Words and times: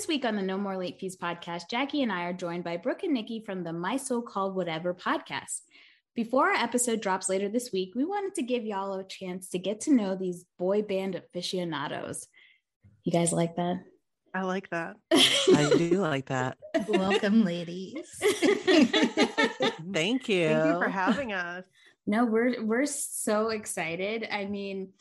This 0.00 0.08
week 0.08 0.24
on 0.24 0.34
the 0.34 0.40
No 0.40 0.56
More 0.56 0.78
Late 0.78 0.98
Fees 0.98 1.14
podcast, 1.14 1.68
Jackie 1.68 2.02
and 2.02 2.10
I 2.10 2.22
are 2.22 2.32
joined 2.32 2.64
by 2.64 2.78
Brooke 2.78 3.02
and 3.02 3.12
Nikki 3.12 3.42
from 3.44 3.62
the 3.62 3.74
My 3.74 3.98
So 3.98 4.22
Called 4.22 4.56
Whatever 4.56 4.94
podcast. 4.94 5.60
Before 6.14 6.48
our 6.48 6.54
episode 6.54 7.02
drops 7.02 7.28
later 7.28 7.50
this 7.50 7.70
week, 7.70 7.92
we 7.94 8.06
wanted 8.06 8.34
to 8.36 8.42
give 8.42 8.64
y'all 8.64 8.94
a 8.94 9.04
chance 9.04 9.50
to 9.50 9.58
get 9.58 9.82
to 9.82 9.94
know 9.94 10.16
these 10.16 10.46
boy 10.58 10.80
band 10.80 11.16
aficionados. 11.16 12.28
You 13.04 13.12
guys 13.12 13.30
like 13.30 13.56
that? 13.56 13.82
I 14.32 14.44
like 14.44 14.70
that. 14.70 14.96
I 15.12 15.70
do 15.76 16.00
like 16.00 16.28
that. 16.28 16.56
Welcome, 16.88 17.44
ladies. 17.44 18.06
Thank 18.20 18.70
you. 18.70 19.70
Thank 19.92 20.28
you 20.30 20.78
for 20.80 20.88
having 20.88 21.34
us. 21.34 21.66
No, 22.06 22.24
we're 22.24 22.64
we're 22.64 22.86
so 22.86 23.50
excited. 23.50 24.26
I 24.32 24.46
mean, 24.46 24.94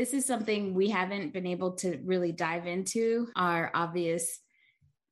this 0.00 0.14
is 0.14 0.24
something 0.24 0.72
we 0.72 0.88
haven't 0.88 1.30
been 1.30 1.46
able 1.46 1.72
to 1.72 1.98
really 2.06 2.32
dive 2.32 2.66
into 2.66 3.28
our 3.36 3.70
obvious 3.74 4.40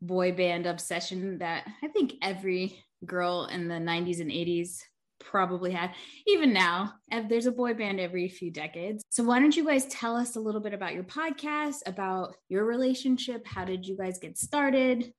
boy 0.01 0.33
band 0.33 0.65
obsession 0.65 1.37
that 1.37 1.69
I 1.83 1.89
think 1.89 2.15
every 2.23 2.83
girl 3.05 3.51
in 3.53 3.69
the 3.69 3.75
90s 3.75 4.23
and 4.23 4.31
80s 4.31 4.79
probably 5.21 5.73
had. 5.73 5.91
Even 6.27 6.55
now 6.55 6.95
there's 7.29 7.45
a 7.45 7.53
boy 7.53 7.75
band 7.75 8.01
every 8.01 8.31
few 8.31 8.51
decades. 8.51 9.05
So 9.11 9.25
why 9.25 9.41
don't 9.41 9.55
you 9.55 9.67
guys 9.67 9.85
tell 9.89 10.17
us 10.17 10.37
a 10.37 10.41
little 10.41 10.63
bit 10.63 10.73
about 10.73 10.95
your 10.95 11.05
podcast 11.05 11.81
about 11.85 12.37
your 12.49 12.65
relationship? 12.65 13.47
How 13.47 13.67
did 13.67 13.87
you 13.87 13.95
guys 13.95 14.19
get 14.19 14.39
started? 14.39 15.13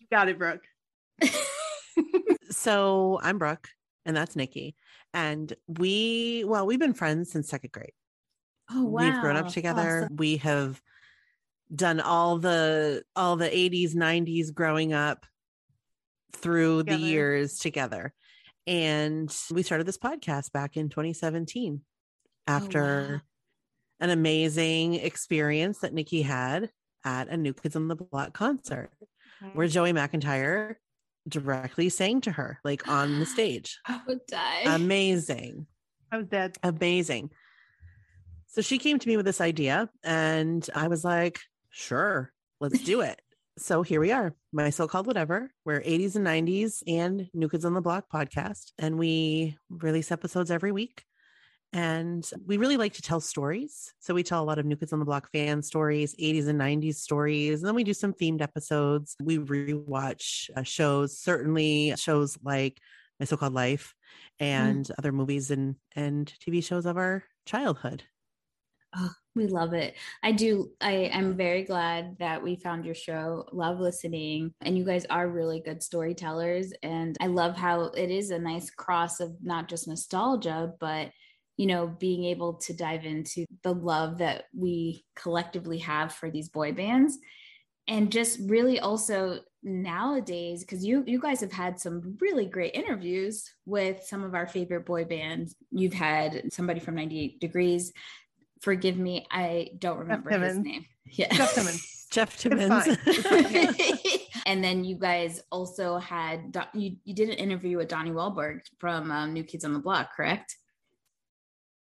You 0.00 0.06
got 0.10 0.28
it 0.28 0.38
brooke. 0.38 0.64
So 2.50 3.20
i'm 3.22 3.38
brooke 3.38 3.68
and 4.04 4.16
that's 4.16 4.34
nikki 4.34 4.74
and 5.12 5.52
we 5.66 6.44
well 6.46 6.66
we've 6.66 6.78
been 6.78 6.94
friends 6.94 7.32
since 7.32 7.48
second 7.48 7.72
grade 7.72 7.92
oh 8.70 8.84
wow 8.84 9.02
we've 9.02 9.20
grown 9.20 9.36
up 9.36 9.48
together 9.48 10.04
awesome. 10.04 10.16
we 10.16 10.36
have 10.36 10.80
done 11.74 12.00
all 12.00 12.38
the 12.38 13.02
all 13.14 13.36
the 13.36 13.48
80s 13.48 13.94
90s 13.94 14.52
growing 14.52 14.92
up 14.92 15.24
through 16.32 16.78
together. 16.78 16.98
the 16.98 17.04
years 17.04 17.58
together. 17.58 18.12
And 18.66 19.34
we 19.50 19.62
started 19.62 19.86
this 19.86 19.98
podcast 19.98 20.52
back 20.52 20.76
in 20.76 20.88
2017 20.88 21.80
after 22.46 23.06
oh, 23.08 23.12
wow. 23.14 23.20
an 24.00 24.10
amazing 24.10 24.94
experience 24.94 25.78
that 25.78 25.94
Nikki 25.94 26.22
had 26.22 26.70
at 27.04 27.28
a 27.28 27.36
New 27.36 27.54
Kids 27.54 27.76
on 27.76 27.88
the 27.88 27.96
Block 27.96 28.32
concert 28.32 28.90
okay. 29.42 29.52
where 29.54 29.66
Joey 29.66 29.92
McIntyre 29.92 30.74
directly 31.28 31.88
sang 31.88 32.20
to 32.22 32.32
her, 32.32 32.58
like 32.64 32.88
on 32.88 33.20
the 33.20 33.26
stage. 33.36 33.78
I 33.86 34.00
would 34.06 34.26
die. 34.26 34.62
Amazing. 34.66 35.66
I 36.12 36.18
was 36.18 36.26
dead. 36.26 36.56
Amazing. 36.62 37.30
So 38.48 38.62
she 38.62 38.78
came 38.78 38.98
to 38.98 39.08
me 39.08 39.16
with 39.16 39.26
this 39.26 39.40
idea, 39.40 39.88
and 40.02 40.68
I 40.74 40.88
was 40.88 41.04
like, 41.04 41.38
sure, 41.70 42.32
let's 42.60 42.82
do 42.82 43.00
it 43.00 43.20
so 43.60 43.82
here 43.82 44.00
we 44.00 44.10
are, 44.10 44.34
my 44.52 44.70
so 44.70 44.88
called 44.88 45.06
whatever. 45.06 45.50
We're 45.64 45.80
80s 45.80 46.16
and 46.16 46.26
90s 46.26 46.82
and 46.86 47.28
New 47.34 47.48
Kids 47.48 47.64
on 47.64 47.74
the 47.74 47.80
Block 47.80 48.06
podcast, 48.12 48.72
and 48.78 48.98
we 48.98 49.56
release 49.68 50.10
episodes 50.10 50.50
every 50.50 50.72
week. 50.72 51.04
And 51.72 52.28
we 52.46 52.56
really 52.56 52.76
like 52.76 52.94
to 52.94 53.02
tell 53.02 53.20
stories. 53.20 53.94
So 54.00 54.12
we 54.12 54.24
tell 54.24 54.42
a 54.42 54.44
lot 54.44 54.58
of 54.58 54.66
New 54.66 54.76
Kids 54.76 54.92
on 54.92 54.98
the 54.98 55.04
Block 55.04 55.30
fan 55.30 55.62
stories, 55.62 56.16
80s 56.16 56.48
and 56.48 56.60
90s 56.60 56.96
stories. 56.96 57.60
And 57.60 57.68
then 57.68 57.76
we 57.76 57.84
do 57.84 57.94
some 57.94 58.12
themed 58.12 58.42
episodes. 58.42 59.16
We 59.22 59.38
rewatch 59.38 60.50
uh, 60.56 60.64
shows, 60.64 61.18
certainly 61.18 61.94
shows 61.96 62.36
like 62.42 62.80
My 63.20 63.26
So 63.26 63.36
Called 63.36 63.54
Life 63.54 63.94
mm. 64.40 64.46
and 64.46 64.86
mm. 64.86 64.90
other 64.98 65.12
movies 65.12 65.52
and, 65.52 65.76
and 65.94 66.32
TV 66.44 66.64
shows 66.64 66.86
of 66.86 66.96
our 66.96 67.24
childhood. 67.46 68.02
Oh, 68.96 69.12
we 69.36 69.46
love 69.46 69.72
it. 69.72 69.94
I 70.24 70.32
do. 70.32 70.72
I 70.80 70.92
am 70.92 71.36
very 71.36 71.62
glad 71.62 72.18
that 72.18 72.42
we 72.42 72.56
found 72.56 72.84
your 72.84 72.96
show. 72.96 73.46
Love 73.52 73.78
listening. 73.78 74.52
And 74.60 74.76
you 74.76 74.84
guys 74.84 75.06
are 75.08 75.28
really 75.28 75.60
good 75.60 75.80
storytellers. 75.84 76.72
And 76.82 77.16
I 77.20 77.28
love 77.28 77.56
how 77.56 77.82
it 77.82 78.10
is 78.10 78.30
a 78.30 78.38
nice 78.40 78.70
cross 78.70 79.20
of 79.20 79.36
not 79.40 79.68
just 79.68 79.86
nostalgia, 79.86 80.72
but 80.80 81.12
you 81.60 81.66
know, 81.66 81.86
being 81.86 82.24
able 82.24 82.54
to 82.54 82.72
dive 82.72 83.04
into 83.04 83.44
the 83.62 83.74
love 83.74 84.18
that 84.18 84.44
we 84.56 85.04
collectively 85.14 85.76
have 85.78 86.10
for 86.10 86.30
these 86.30 86.48
boy 86.48 86.72
bands. 86.72 87.18
And 87.86 88.10
just 88.10 88.38
really 88.44 88.80
also 88.80 89.40
nowadays, 89.62 90.60
because 90.60 90.84
you 90.84 91.04
you 91.06 91.20
guys 91.20 91.40
have 91.40 91.52
had 91.52 91.78
some 91.78 92.16
really 92.20 92.46
great 92.46 92.74
interviews 92.74 93.52
with 93.66 94.02
some 94.02 94.22
of 94.22 94.34
our 94.34 94.46
favorite 94.46 94.86
boy 94.86 95.04
bands. 95.04 95.54
You've 95.70 95.92
had 95.92 96.50
somebody 96.50 96.80
from 96.80 96.94
98 96.94 97.40
Degrees 97.40 97.92
forgive 98.60 98.98
me, 98.98 99.26
I 99.30 99.70
don't 99.78 99.98
remember 99.98 100.30
his 100.30 100.58
name. 100.58 100.86
Yeah. 101.12 101.32
Jeff 101.34 101.54
Timmons. 101.54 102.06
Jeff 102.12 102.36
Timmons. 102.38 102.96
and 104.46 104.62
then 104.62 104.84
you 104.84 104.94
guys 104.94 105.42
also 105.50 105.98
had 105.98 106.56
you 106.72 106.98
you 107.04 107.14
did 107.14 107.30
an 107.30 107.34
interview 107.34 107.78
with 107.78 107.88
Donnie 107.88 108.12
Wahlberg 108.12 108.60
from 108.78 109.10
um, 109.10 109.32
New 109.32 109.42
Kids 109.42 109.64
on 109.64 109.72
the 109.72 109.80
Block, 109.80 110.14
correct? 110.14 110.56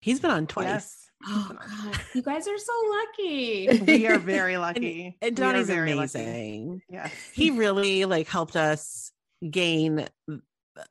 He's 0.06 0.20
been 0.20 0.30
on 0.30 0.46
twice. 0.46 0.66
Yes. 0.66 1.10
Oh 1.28 1.52
God, 1.52 2.00
you 2.14 2.22
guys 2.22 2.48
are 2.48 2.60
so 2.60 2.74
lucky. 2.92 3.80
we 3.88 4.06
are 4.06 4.20
very 4.20 4.58
lucky. 4.60 5.18
And, 5.20 5.30
and 5.30 5.36
Donnie's 5.36 5.70
amazing. 5.72 6.84
Yeah, 6.88 7.10
he 7.34 7.50
really 7.50 8.06
like 8.06 8.28
helped 8.28 8.56
us 8.56 9.12
gain 9.50 10.08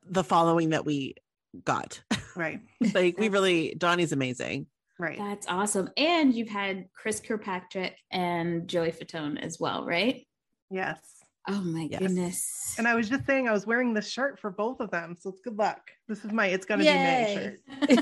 the 0.05 0.23
following 0.25 0.71
that 0.71 0.85
we 0.85 1.15
got. 1.63 2.01
Right. 2.35 2.59
like 2.93 3.17
we 3.17 3.29
really 3.29 3.73
Donnie's 3.77 4.11
amazing. 4.11 4.67
Right. 4.99 5.17
That's 5.17 5.47
awesome. 5.47 5.89
And 5.95 6.33
you've 6.33 6.49
had 6.49 6.89
Chris 6.93 7.21
Kirkpatrick 7.21 7.95
and 8.11 8.67
Joey 8.67 8.91
Fatone 8.91 9.41
as 9.41 9.61
well, 9.61 9.85
right? 9.85 10.27
Yes. 10.69 10.99
Oh 11.47 11.61
my 11.61 11.87
yes. 11.89 11.99
goodness. 11.99 12.75
And 12.77 12.87
I 12.87 12.95
was 12.95 13.07
just 13.07 13.25
saying 13.25 13.47
I 13.47 13.51
was 13.51 13.67
wearing 13.67 13.93
this 13.93 14.09
shirt 14.09 14.39
for 14.39 14.49
both 14.49 14.79
of 14.79 14.89
them. 14.89 15.15
So 15.19 15.29
it's 15.29 15.41
good 15.41 15.57
luck. 15.57 15.91
This 16.07 16.25
is 16.25 16.31
my 16.31 16.47
it's 16.47 16.65
gonna 16.65 16.83
Yay. 16.83 17.57
be 17.67 17.87
May 17.87 17.97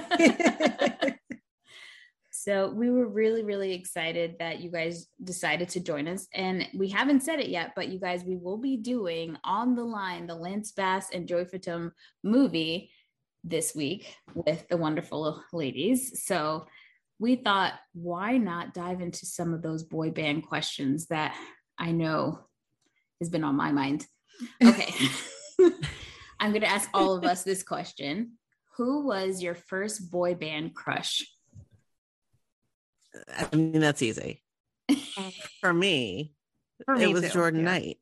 shirt. 1.04 1.20
so 2.32 2.72
we 2.72 2.90
were 2.90 3.08
really, 3.08 3.44
really 3.44 3.74
excited 3.74 4.36
that 4.40 4.62
you 4.62 4.72
guys 4.72 5.08
decided 5.24 5.68
to 5.70 5.82
join 5.82 6.08
us. 6.08 6.28
And 6.34 6.68
we 6.74 6.90
haven't 6.90 7.24
said 7.24 7.40
it 7.40 7.50
yet, 7.50 7.74
but 7.76 7.90
you 7.90 8.00
guys, 8.00 8.24
we 8.24 8.38
will 8.38 8.58
be 8.58 8.78
doing 8.78 9.38
on 9.44 9.76
the 9.76 9.84
line 9.84 10.26
the 10.26 10.36
Lance 10.36 10.72
Bass 10.72 11.10
and 11.14 11.28
Joey 11.28 11.46
Fatone 11.46 11.92
movie 12.24 12.92
this 13.44 13.76
week 13.76 14.16
with 14.34 14.66
the 14.70 14.78
wonderful 14.78 15.44
ladies. 15.52 16.24
So 16.24 16.66
we 17.20 17.36
thought, 17.36 17.74
why 17.94 18.38
not 18.38 18.74
dive 18.74 19.02
into 19.02 19.26
some 19.26 19.54
of 19.54 19.62
those 19.62 19.84
boy 19.84 20.12
band 20.12 20.48
questions 20.48 21.08
that 21.08 21.36
I 21.78 21.92
know 21.92 22.40
has 23.24 23.30
been 23.30 23.44
on 23.44 23.56
my 23.56 23.72
mind? 23.72 24.06
Okay. 24.64 24.94
I'm 26.40 26.52
going 26.52 26.62
to 26.62 26.70
ask 26.70 26.90
all 26.94 27.16
of 27.16 27.24
us 27.24 27.44
this 27.44 27.64
question 27.64 28.34
Who 28.76 29.06
was 29.08 29.42
your 29.42 29.56
first 29.56 30.12
boy 30.12 30.36
band 30.36 30.76
crush? 30.76 31.24
I 33.36 33.56
mean, 33.56 33.80
that's 33.80 34.02
easy. 34.02 34.42
For 35.62 35.74
me, 35.74 36.34
For 36.86 36.96
me 36.96 37.04
it 37.06 37.14
was 37.14 37.24
too. 37.24 37.30
Jordan 37.30 37.62
yeah. 37.62 37.66
Knight 37.66 37.98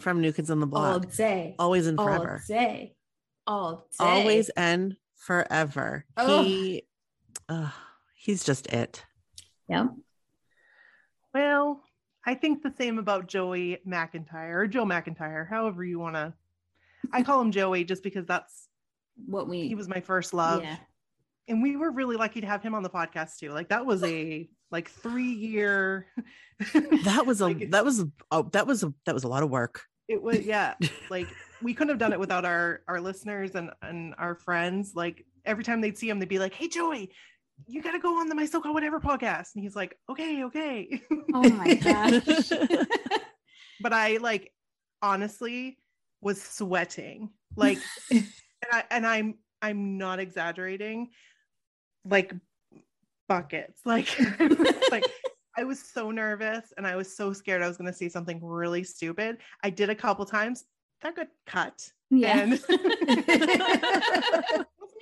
from 0.00 0.20
New 0.20 0.32
Kids 0.32 0.50
on 0.50 0.60
the 0.60 0.66
Block. 0.66 0.92
All 0.92 1.00
day. 1.00 1.54
Always 1.58 1.86
and 1.86 1.96
forever. 1.96 2.42
All 2.42 2.56
day. 2.56 2.94
All 3.46 3.76
day. 3.76 3.82
Always 4.00 4.48
and 4.50 4.96
forever. 5.16 6.04
Oh. 6.16 6.42
He 6.42 6.82
uh, 7.48 7.70
he's 8.16 8.44
just 8.44 8.66
it. 8.68 9.04
Yeah. 9.68 9.86
Well, 11.32 11.82
I 12.26 12.34
think 12.34 12.62
the 12.62 12.72
same 12.76 12.98
about 12.98 13.26
Joey 13.26 13.78
McIntyre 13.86 14.54
or 14.54 14.66
Joe 14.66 14.84
McIntyre, 14.84 15.48
however 15.48 15.84
you 15.84 15.98
want 15.98 16.16
to. 16.16 16.32
I 17.12 17.22
call 17.22 17.40
him 17.40 17.52
Joey 17.52 17.84
just 17.84 18.02
because 18.02 18.26
that's 18.26 18.68
what 19.26 19.48
we. 19.48 19.68
He 19.68 19.74
was 19.74 19.88
my 19.88 20.00
first 20.00 20.32
love. 20.32 20.62
Yeah. 20.62 20.76
And 21.48 21.62
we 21.62 21.76
were 21.76 21.90
really 21.90 22.16
lucky 22.16 22.40
to 22.40 22.46
have 22.46 22.62
him 22.62 22.74
on 22.74 22.82
the 22.82 22.90
podcast 22.90 23.38
too. 23.38 23.50
Like 23.50 23.68
that 23.68 23.84
was 23.84 24.02
a 24.02 24.48
like 24.70 24.88
three 24.90 25.32
year. 25.32 26.06
that 27.04 27.24
was 27.26 27.40
a 27.42 27.44
like, 27.44 27.70
that 27.70 27.84
was 27.84 28.00
a, 28.00 28.10
oh 28.30 28.48
that 28.52 28.66
was 28.66 28.82
a 28.82 28.94
that 29.04 29.14
was 29.14 29.24
a 29.24 29.28
lot 29.28 29.42
of 29.42 29.50
work. 29.50 29.82
It 30.08 30.22
was 30.22 30.40
yeah. 30.40 30.74
Like 31.10 31.28
we 31.62 31.74
couldn't 31.74 31.90
have 31.90 31.98
done 31.98 32.12
it 32.12 32.20
without 32.20 32.46
our 32.46 32.80
our 32.88 33.00
listeners 33.00 33.54
and 33.54 33.70
and 33.82 34.14
our 34.16 34.34
friends. 34.34 34.92
Like 34.94 35.26
every 35.44 35.64
time 35.64 35.82
they'd 35.82 35.98
see 35.98 36.08
him, 36.08 36.18
they'd 36.18 36.28
be 36.28 36.38
like, 36.38 36.54
"Hey, 36.54 36.68
Joey, 36.68 37.10
you 37.66 37.82
got 37.82 37.92
to 37.92 37.98
go 37.98 38.18
on 38.18 38.28
the 38.28 38.34
My 38.34 38.46
So 38.46 38.60
Called 38.60 38.74
Whatever 38.74 39.00
podcast." 39.00 39.54
And 39.54 39.62
he's 39.62 39.76
like, 39.76 39.96
"Okay, 40.10 40.44
okay." 40.44 41.00
Oh 41.32 41.42
my 41.50 41.74
gosh! 41.74 42.48
but 43.80 43.92
I 43.92 44.18
like 44.18 44.52
honestly 45.02 45.78
was 46.20 46.42
sweating, 46.42 47.30
like, 47.56 47.78
and 48.10 48.24
I 48.72 48.84
and 48.90 49.06
I'm 49.06 49.38
I'm 49.62 49.98
not 49.98 50.20
exaggerating, 50.20 51.10
like 52.04 52.34
buckets, 53.28 53.80
like 53.84 54.08
like. 54.90 55.04
I 55.56 55.62
was 55.62 55.78
so 55.78 56.10
nervous 56.10 56.72
and 56.76 56.84
I 56.84 56.96
was 56.96 57.16
so 57.16 57.32
scared 57.32 57.62
I 57.62 57.68
was 57.68 57.76
going 57.76 57.86
to 57.86 57.96
say 57.96 58.08
something 58.08 58.40
really 58.42 58.82
stupid. 58.82 59.38
I 59.62 59.70
did 59.70 59.88
a 59.88 59.94
couple 59.94 60.26
times 60.26 60.64
that 61.00 61.14
got 61.14 61.28
cut. 61.46 61.92
Yeah. 62.10 62.40
And 62.40 62.60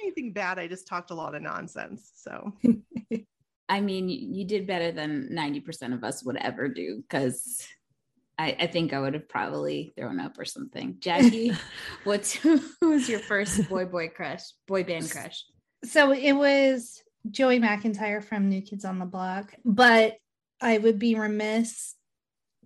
anything 0.02 0.32
bad. 0.32 0.58
I 0.58 0.66
just 0.66 0.86
talked 0.86 1.10
a 1.10 1.14
lot 1.14 1.34
of 1.34 1.42
nonsense. 1.42 2.12
So 2.16 2.52
I 3.68 3.80
mean, 3.80 4.10
you 4.10 4.44
did 4.44 4.66
better 4.66 4.92
than 4.92 5.30
90% 5.32 5.94
of 5.94 6.04
us 6.04 6.22
would 6.24 6.36
ever 6.36 6.68
do 6.68 7.02
because 7.02 7.66
I, 8.38 8.54
I, 8.60 8.66
think 8.66 8.92
I 8.92 9.00
would 9.00 9.14
have 9.14 9.30
probably 9.30 9.94
thrown 9.96 10.20
up 10.20 10.38
or 10.38 10.44
something. 10.44 10.96
Jackie, 11.00 11.52
what's 12.04 12.32
who 12.34 12.60
was 12.82 13.08
your 13.08 13.20
first 13.20 13.68
boy 13.70 13.86
boy 13.86 14.08
crush, 14.08 14.42
boy 14.66 14.84
band 14.84 15.10
crush? 15.10 15.44
So 15.84 16.12
it 16.12 16.32
was 16.32 17.02
Joey 17.30 17.60
McIntyre 17.60 18.22
from 18.22 18.50
New 18.50 18.60
Kids 18.60 18.84
on 18.84 18.98
the 18.98 19.06
Block, 19.06 19.54
but 19.64 20.16
I 20.60 20.76
would 20.76 20.98
be 20.98 21.14
remiss 21.14 21.94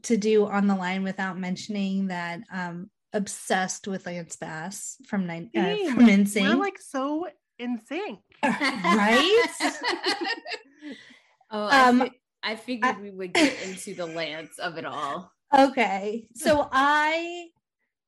to 0.02 0.16
do 0.16 0.46
on 0.46 0.66
the 0.66 0.74
line 0.74 1.04
without 1.04 1.38
mentioning 1.38 2.08
that 2.08 2.40
um 2.52 2.90
obsessed 3.12 3.86
with 3.86 4.06
Lance 4.06 4.36
Bass 4.36 4.96
from 5.06 5.26
nine 5.26 5.50
uh, 5.56 5.76
from 5.92 6.06
NSYNC. 6.06 6.42
We're 6.42 6.56
like 6.56 6.78
so 6.80 7.26
in 7.58 7.80
sync, 7.86 8.20
right? 8.44 9.46
oh, 11.50 11.88
um, 11.88 12.02
I, 12.02 12.08
fi- 12.08 12.12
I 12.42 12.56
figured 12.56 12.96
I, 12.96 13.00
we 13.00 13.10
would 13.10 13.32
get 13.32 13.62
into 13.64 13.94
the 13.94 14.06
Lance 14.06 14.58
of 14.58 14.76
it 14.76 14.84
all. 14.84 15.30
Okay, 15.56 16.26
so 16.34 16.68
I 16.72 17.46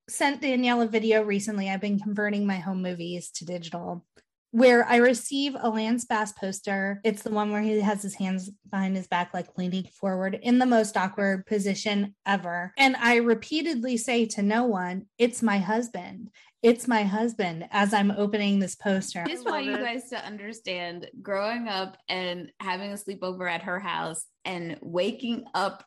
sent 0.09 0.41
Danielle 0.41 0.83
a 0.83 0.87
video 0.87 1.23
recently. 1.23 1.71
I've 1.71 1.81
been 1.81 1.99
converting 1.99 2.47
my 2.47 2.57
home 2.57 2.83
movies 2.83 3.31
to 3.37 3.45
digital, 3.45 4.05
where 4.51 4.87
I 4.87 4.97
receive 4.97 5.55
a 5.59 5.69
Lance 5.69 6.05
Bass 6.05 6.33
poster. 6.33 7.01
It's 7.05 7.23
the 7.23 7.31
one 7.31 7.51
where 7.51 7.61
he 7.61 7.81
has 7.81 8.03
his 8.03 8.15
hands 8.15 8.51
behind 8.71 8.97
his 8.97 9.07
back, 9.07 9.35
like 9.35 9.59
leaning 9.59 9.85
forward 9.85 10.39
in 10.43 10.59
the 10.59 10.67
most 10.67 10.97
awkward 10.97 11.45
position 11.47 12.15
ever. 12.25 12.73
And 12.79 12.97
I 12.97 13.17
repeatedly 13.17 13.97
say 13.99 14.25
to 14.27 14.43
no 14.43 14.65
one, 14.65 15.07
It's 15.19 15.43
my 15.43 15.59
husband. 15.59 16.31
It's 16.63 16.89
my 16.89 17.05
husband 17.05 17.67
as 17.71 17.95
I'm 17.95 18.11
opening 18.11 18.59
this 18.59 18.75
poster. 18.75 19.23
I 19.23 19.29
just 19.29 19.45
want 19.45 19.67
you 19.67 19.77
guys 19.77 20.09
to 20.11 20.25
understand 20.25 21.09
growing 21.23 21.69
up 21.69 21.97
and 22.09 22.51
having 22.59 22.91
a 22.91 22.97
sleepover 22.97 23.49
at 23.49 23.63
her 23.63 23.79
house 23.79 24.25
and 24.45 24.77
waking 24.83 25.45
up 25.55 25.85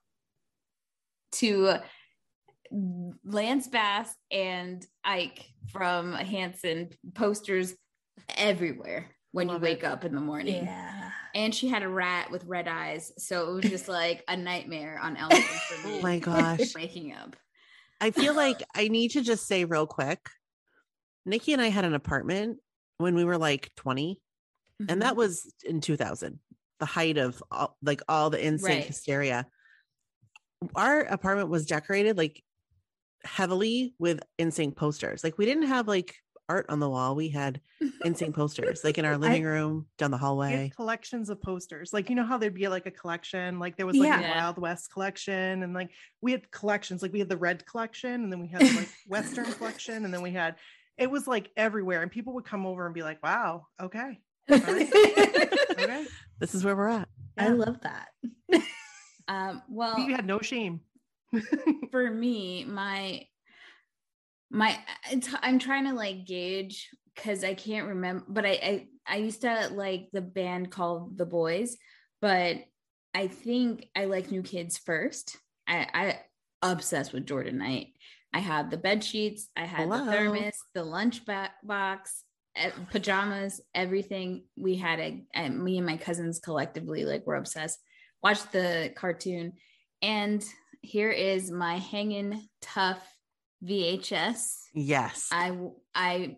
to 1.33 1.75
Lance 3.25 3.67
Bass 3.67 4.15
and 4.31 4.85
Ike 5.03 5.43
from 5.71 6.13
Hanson 6.13 6.89
posters 7.15 7.73
everywhere 8.37 9.07
when 9.31 9.47
Love 9.47 9.57
you 9.57 9.63
wake 9.63 9.79
it. 9.79 9.85
up 9.85 10.05
in 10.05 10.13
the 10.13 10.21
morning. 10.21 10.65
Yeah. 10.65 11.11
And 11.33 11.55
she 11.55 11.69
had 11.69 11.83
a 11.83 11.87
rat 11.87 12.29
with 12.29 12.43
red 12.45 12.67
eyes. 12.67 13.13
So 13.17 13.49
it 13.49 13.53
was 13.53 13.71
just 13.71 13.87
like 13.87 14.23
a 14.27 14.35
nightmare 14.35 14.99
on 15.01 15.15
Elm 15.15 15.31
for 15.31 15.87
me. 15.87 15.99
Oh 15.99 16.01
my 16.01 16.19
gosh. 16.19 16.73
Waking 16.75 17.13
up. 17.13 17.35
I 18.01 18.11
feel 18.11 18.33
like 18.33 18.63
I 18.75 18.87
need 18.87 19.11
to 19.11 19.21
just 19.21 19.47
say 19.47 19.63
real 19.63 19.85
quick 19.85 20.19
Nikki 21.25 21.53
and 21.53 21.61
I 21.61 21.69
had 21.69 21.85
an 21.85 21.93
apartment 21.93 22.57
when 22.97 23.15
we 23.15 23.23
were 23.25 23.37
like 23.37 23.69
20, 23.75 24.15
mm-hmm. 24.81 24.91
and 24.91 25.01
that 25.01 25.11
mm-hmm. 25.11 25.17
was 25.17 25.53
in 25.63 25.81
2000, 25.81 26.39
the 26.79 26.85
height 26.85 27.17
of 27.17 27.41
all, 27.51 27.77
like 27.81 28.01
all 28.07 28.29
the 28.29 28.37
NSYNC 28.37 28.63
right. 28.63 28.85
hysteria. 28.85 29.47
Our 30.75 31.01
apartment 31.01 31.49
was 31.49 31.65
decorated 31.65 32.17
like 32.17 32.43
heavily 33.23 33.95
with 33.99 34.21
NSYNC 34.39 34.75
posters. 34.75 35.23
Like 35.23 35.37
we 35.37 35.45
didn't 35.45 35.67
have 35.67 35.87
like 35.87 36.15
art 36.51 36.65
on 36.67 36.79
the 36.79 36.89
wall. 36.89 37.15
We 37.15 37.29
had 37.29 37.61
NSYNC 38.03 38.33
posters, 38.35 38.83
like 38.83 38.97
in 38.97 39.05
our 39.05 39.17
living 39.17 39.45
I, 39.45 39.49
room, 39.49 39.87
down 39.97 40.11
the 40.11 40.17
hallway. 40.17 40.71
Collections 40.75 41.29
of 41.29 41.41
posters, 41.41 41.93
like 41.93 42.09
you 42.09 42.15
know 42.15 42.25
how 42.25 42.37
there'd 42.37 42.53
be 42.53 42.67
like 42.67 42.85
a 42.85 42.91
collection, 42.91 43.57
like 43.57 43.77
there 43.77 43.85
was 43.85 43.95
like 43.95 44.09
yeah. 44.09 44.43
Wild 44.43 44.57
West 44.57 44.91
collection, 44.91 45.63
and 45.63 45.73
like 45.73 45.91
we 46.21 46.31
had 46.33 46.51
collections, 46.51 47.01
like 47.01 47.13
we 47.13 47.19
had 47.19 47.29
the 47.29 47.37
red 47.37 47.65
collection, 47.65 48.23
and 48.23 48.31
then 48.31 48.41
we 48.41 48.47
had 48.47 48.61
like 48.75 48.89
Western 49.07 49.45
collection, 49.53 50.05
and 50.05 50.13
then 50.13 50.21
we 50.21 50.31
had. 50.31 50.55
It 50.97 51.09
was 51.09 51.25
like 51.25 51.49
everywhere, 51.55 52.01
and 52.01 52.11
people 52.11 52.33
would 52.33 52.45
come 52.45 52.65
over 52.65 52.85
and 52.85 52.93
be 52.93 53.01
like, 53.01 53.23
"Wow, 53.23 53.65
okay, 53.81 54.19
right. 54.49 54.93
okay, 55.71 56.05
this 56.39 56.53
is 56.53 56.63
where 56.65 56.75
we're 56.75 56.89
at." 56.89 57.07
Yeah. 57.37 57.45
I 57.45 57.47
love 57.49 57.79
that. 57.81 58.09
um, 59.27 59.63
well, 59.69 59.97
you 59.97 60.13
had 60.13 60.25
no 60.25 60.39
shame. 60.41 60.81
for 61.91 62.11
me, 62.11 62.65
my 62.65 63.25
my 64.51 64.77
uh, 65.11 65.19
i'm 65.41 65.59
trying 65.59 65.85
to 65.85 65.93
like 65.93 66.25
gauge 66.25 66.89
because 67.15 67.43
i 67.43 67.53
can't 67.53 67.87
remember 67.87 68.25
but 68.27 68.45
I, 68.45 68.49
I 68.49 68.87
i 69.07 69.15
used 69.17 69.41
to 69.41 69.69
like 69.71 70.09
the 70.11 70.21
band 70.21 70.71
called 70.71 71.17
the 71.17 71.25
boys 71.25 71.77
but 72.21 72.57
i 73.13 73.27
think 73.27 73.87
i 73.95 74.05
like 74.05 74.31
new 74.31 74.43
kids 74.43 74.77
first. 74.77 75.37
I 75.67 75.87
i 75.93 76.19
obsessed 76.61 77.13
with 77.13 77.25
jordan 77.25 77.57
knight. 77.57 77.87
I 78.33 78.39
had 78.39 78.69
the 78.69 78.77
bed 78.77 79.03
sheets 79.03 79.49
i 79.55 79.61
had 79.61 79.87
Hello. 79.87 80.05
the 80.05 80.11
thermos 80.11 80.57
the 80.73 80.83
lunch 80.83 81.21
box 81.25 82.23
pajamas 82.89 83.61
everything 83.73 84.43
we 84.57 84.75
had 84.75 84.99
a 84.99 85.23
and 85.33 85.63
me 85.63 85.77
and 85.77 85.85
my 85.85 85.97
cousins 85.97 86.39
collectively 86.39 87.05
like 87.05 87.25
were 87.25 87.35
obsessed. 87.35 87.79
Watched 88.21 88.51
the 88.51 88.91
cartoon 88.95 89.53
and 90.01 90.43
here 90.81 91.11
is 91.11 91.49
my 91.49 91.77
hanging 91.77 92.47
tough 92.61 93.01
VHS. 93.63 94.69
Yes. 94.73 95.29
I 95.31 95.57
I 95.93 96.37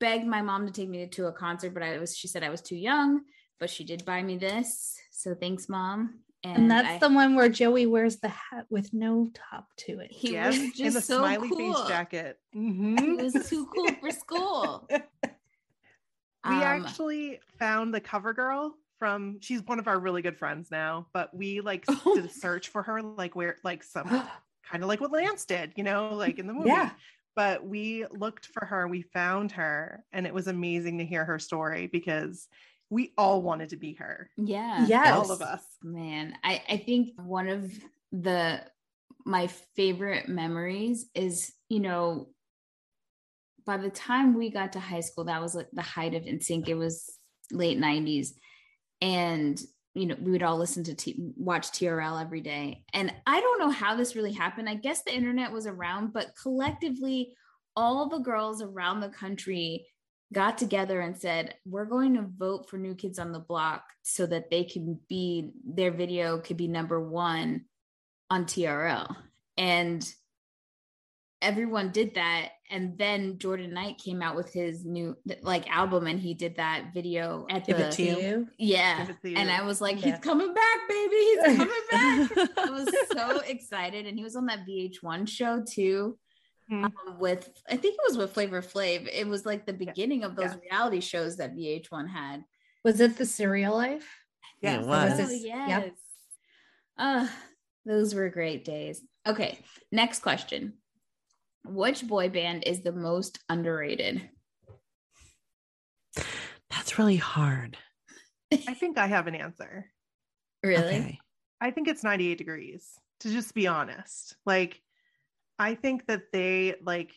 begged 0.00 0.26
my 0.26 0.42
mom 0.42 0.66
to 0.66 0.72
take 0.72 0.88
me 0.88 1.06
to 1.06 1.26
a 1.26 1.32
concert, 1.32 1.72
but 1.74 1.82
I 1.82 1.98
was 1.98 2.16
she 2.16 2.28
said 2.28 2.42
I 2.42 2.50
was 2.50 2.60
too 2.60 2.76
young, 2.76 3.22
but 3.58 3.70
she 3.70 3.84
did 3.84 4.04
buy 4.04 4.22
me 4.22 4.36
this. 4.36 4.98
So 5.10 5.34
thanks, 5.34 5.68
mom. 5.68 6.20
And, 6.42 6.56
and 6.58 6.70
that's 6.70 7.02
I, 7.02 7.08
the 7.08 7.14
one 7.14 7.34
where 7.36 7.48
Joey 7.48 7.86
wears 7.86 8.16
the 8.16 8.28
hat 8.28 8.66
with 8.68 8.92
no 8.92 9.30
top 9.32 9.68
to 9.78 10.00
it. 10.00 10.12
He 10.12 10.32
yes, 10.32 10.58
was 10.58 10.68
just 10.68 10.80
in 10.80 10.92
the 10.92 11.00
so 11.00 11.18
smiley 11.18 11.48
cool. 11.48 11.74
face 11.74 11.88
jacket. 11.88 12.38
Mm-hmm. 12.54 12.98
He 12.98 13.12
was 13.14 13.48
too 13.48 13.66
cool 13.74 13.88
for 13.94 14.10
school. 14.10 14.86
we 14.90 14.96
um, 16.44 16.62
actually 16.62 17.40
found 17.58 17.94
the 17.94 18.00
cover 18.00 18.34
girl 18.34 18.74
from 18.98 19.38
she's 19.40 19.62
one 19.62 19.78
of 19.78 19.88
our 19.88 19.98
really 19.98 20.20
good 20.20 20.36
friends 20.36 20.70
now, 20.70 21.06
but 21.14 21.34
we 21.34 21.62
like 21.62 21.86
did 22.14 22.26
a 22.26 22.28
search 22.28 22.68
for 22.68 22.82
her, 22.82 23.00
like 23.00 23.34
where 23.34 23.56
like 23.64 23.82
some 23.82 24.06
kind 24.70 24.82
of 24.82 24.88
like 24.88 25.00
what 25.00 25.12
Lance 25.12 25.44
did, 25.44 25.72
you 25.76 25.84
know, 25.84 26.14
like 26.14 26.38
in 26.38 26.46
the 26.46 26.52
movie. 26.52 26.68
Yeah. 26.68 26.90
But 27.36 27.66
we 27.66 28.06
looked 28.10 28.46
for 28.46 28.64
her, 28.64 28.86
we 28.86 29.02
found 29.02 29.52
her, 29.52 30.04
and 30.12 30.26
it 30.26 30.32
was 30.32 30.46
amazing 30.46 30.98
to 30.98 31.04
hear 31.04 31.24
her 31.24 31.38
story 31.38 31.88
because 31.88 32.46
we 32.90 33.12
all 33.18 33.42
wanted 33.42 33.70
to 33.70 33.76
be 33.76 33.94
her. 33.94 34.30
Yeah. 34.36 34.86
Yes. 34.86 35.12
All 35.12 35.32
of 35.32 35.42
us. 35.42 35.64
Man, 35.82 36.36
I, 36.44 36.62
I 36.68 36.76
think 36.76 37.10
one 37.16 37.48
of 37.48 37.72
the 38.12 38.62
my 39.26 39.48
favorite 39.74 40.28
memories 40.28 41.06
is, 41.14 41.52
you 41.68 41.80
know, 41.80 42.28
by 43.66 43.78
the 43.78 43.90
time 43.90 44.34
we 44.34 44.50
got 44.50 44.74
to 44.74 44.80
high 44.80 45.00
school, 45.00 45.24
that 45.24 45.40
was 45.40 45.54
like 45.54 45.68
the 45.72 45.82
height 45.82 46.14
of 46.14 46.24
NSYNC. 46.24 46.68
It 46.68 46.74
was 46.74 47.18
late 47.50 47.78
90s. 47.78 48.28
And 49.00 49.60
you 49.94 50.06
know, 50.06 50.16
we 50.20 50.32
would 50.32 50.42
all 50.42 50.58
listen 50.58 50.82
to 50.84 50.94
T- 50.94 51.32
watch 51.36 51.68
TRL 51.68 52.20
every 52.20 52.40
day. 52.40 52.84
And 52.92 53.14
I 53.26 53.40
don't 53.40 53.60
know 53.60 53.70
how 53.70 53.94
this 53.94 54.16
really 54.16 54.32
happened. 54.32 54.68
I 54.68 54.74
guess 54.74 55.02
the 55.02 55.14
internet 55.14 55.52
was 55.52 55.66
around, 55.66 56.12
but 56.12 56.32
collectively, 56.40 57.34
all 57.76 58.08
the 58.08 58.18
girls 58.18 58.60
around 58.60 59.00
the 59.00 59.08
country 59.08 59.86
got 60.32 60.58
together 60.58 61.00
and 61.00 61.16
said, 61.16 61.54
We're 61.64 61.84
going 61.84 62.14
to 62.14 62.22
vote 62.36 62.68
for 62.68 62.76
New 62.76 62.94
Kids 62.94 63.18
on 63.18 63.32
the 63.32 63.38
Block 63.38 63.84
so 64.02 64.26
that 64.26 64.50
they 64.50 64.64
can 64.64 64.98
be, 65.08 65.52
their 65.64 65.92
video 65.92 66.38
could 66.38 66.56
be 66.56 66.68
number 66.68 67.00
one 67.00 67.66
on 68.30 68.46
TRL. 68.46 69.14
And 69.56 70.06
everyone 71.44 71.90
did 71.90 72.14
that 72.14 72.52
and 72.70 72.96
then 72.96 73.38
jordan 73.38 73.74
knight 73.74 73.98
came 73.98 74.22
out 74.22 74.34
with 74.34 74.50
his 74.50 74.86
new 74.86 75.14
like 75.42 75.70
album 75.70 76.06
and 76.06 76.18
he 76.18 76.32
did 76.32 76.56
that 76.56 76.86
video 76.94 77.46
at 77.50 77.66
Give 77.66 77.76
the 77.76 77.88
it 77.88 77.92
to 77.92 78.02
you. 78.02 78.48
yeah 78.58 79.06
you. 79.22 79.36
and 79.36 79.50
i 79.50 79.62
was 79.62 79.80
like 79.80 80.02
yeah. 80.02 80.12
he's 80.12 80.20
coming 80.20 80.54
back 80.54 80.78
baby 80.88 81.16
he's 81.16 81.42
coming 81.56 81.68
back 81.90 82.30
i 82.56 82.70
was 82.70 82.88
so 83.12 83.40
excited 83.40 84.06
and 84.06 84.16
he 84.16 84.24
was 84.24 84.36
on 84.36 84.46
that 84.46 84.66
vh1 84.66 85.28
show 85.28 85.62
too 85.62 86.18
mm-hmm. 86.72 86.84
um, 86.84 87.18
with 87.18 87.50
i 87.68 87.76
think 87.76 87.94
it 87.94 88.00
was 88.08 88.16
with 88.16 88.32
flavor 88.32 88.62
flav 88.62 89.06
it 89.12 89.28
was 89.28 89.44
like 89.44 89.66
the 89.66 89.72
beginning 89.72 90.24
of 90.24 90.34
those 90.34 90.52
yeah. 90.52 90.70
reality 90.70 91.00
shows 91.00 91.36
that 91.36 91.54
vh1 91.54 92.08
had 92.08 92.42
was 92.84 93.00
it 93.00 93.18
the 93.18 93.24
surreal 93.24 93.74
life 93.74 94.08
yeah 94.62 94.80
it 94.80 94.86
was. 94.86 95.20
Oh, 95.20 95.30
yes 95.30 95.68
yep. 95.68 95.94
uh, 96.96 97.28
those 97.84 98.14
were 98.14 98.30
great 98.30 98.64
days 98.64 99.02
okay 99.26 99.58
next 99.92 100.20
question 100.20 100.72
which 101.64 102.06
boy 102.06 102.28
band 102.28 102.64
is 102.66 102.82
the 102.82 102.92
most 102.92 103.38
underrated? 103.48 104.28
That's 106.70 106.98
really 106.98 107.16
hard. 107.16 107.76
I 108.52 108.74
think 108.74 108.98
I 108.98 109.06
have 109.06 109.26
an 109.26 109.34
answer. 109.34 109.90
Really? 110.62 110.82
Okay. 110.82 111.18
I 111.60 111.70
think 111.70 111.88
it's 111.88 112.04
98 112.04 112.36
degrees, 112.38 112.98
to 113.20 113.30
just 113.30 113.54
be 113.54 113.66
honest. 113.66 114.36
Like, 114.44 114.80
I 115.58 115.74
think 115.74 116.06
that 116.06 116.32
they, 116.32 116.74
like, 116.82 117.12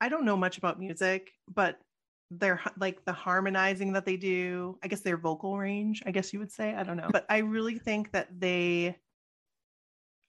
I 0.00 0.08
don't 0.08 0.24
know 0.24 0.36
much 0.36 0.58
about 0.58 0.80
music, 0.80 1.30
but 1.52 1.78
they're 2.30 2.60
like 2.78 3.04
the 3.04 3.12
harmonizing 3.12 3.92
that 3.92 4.06
they 4.06 4.16
do, 4.16 4.78
I 4.82 4.88
guess 4.88 5.00
their 5.00 5.16
vocal 5.16 5.58
range, 5.58 6.02
I 6.06 6.12
guess 6.12 6.32
you 6.32 6.38
would 6.38 6.52
say. 6.52 6.74
I 6.74 6.84
don't 6.84 6.96
know. 6.96 7.08
But 7.12 7.26
I 7.28 7.38
really 7.38 7.78
think 7.78 8.12
that 8.12 8.28
they 8.38 8.96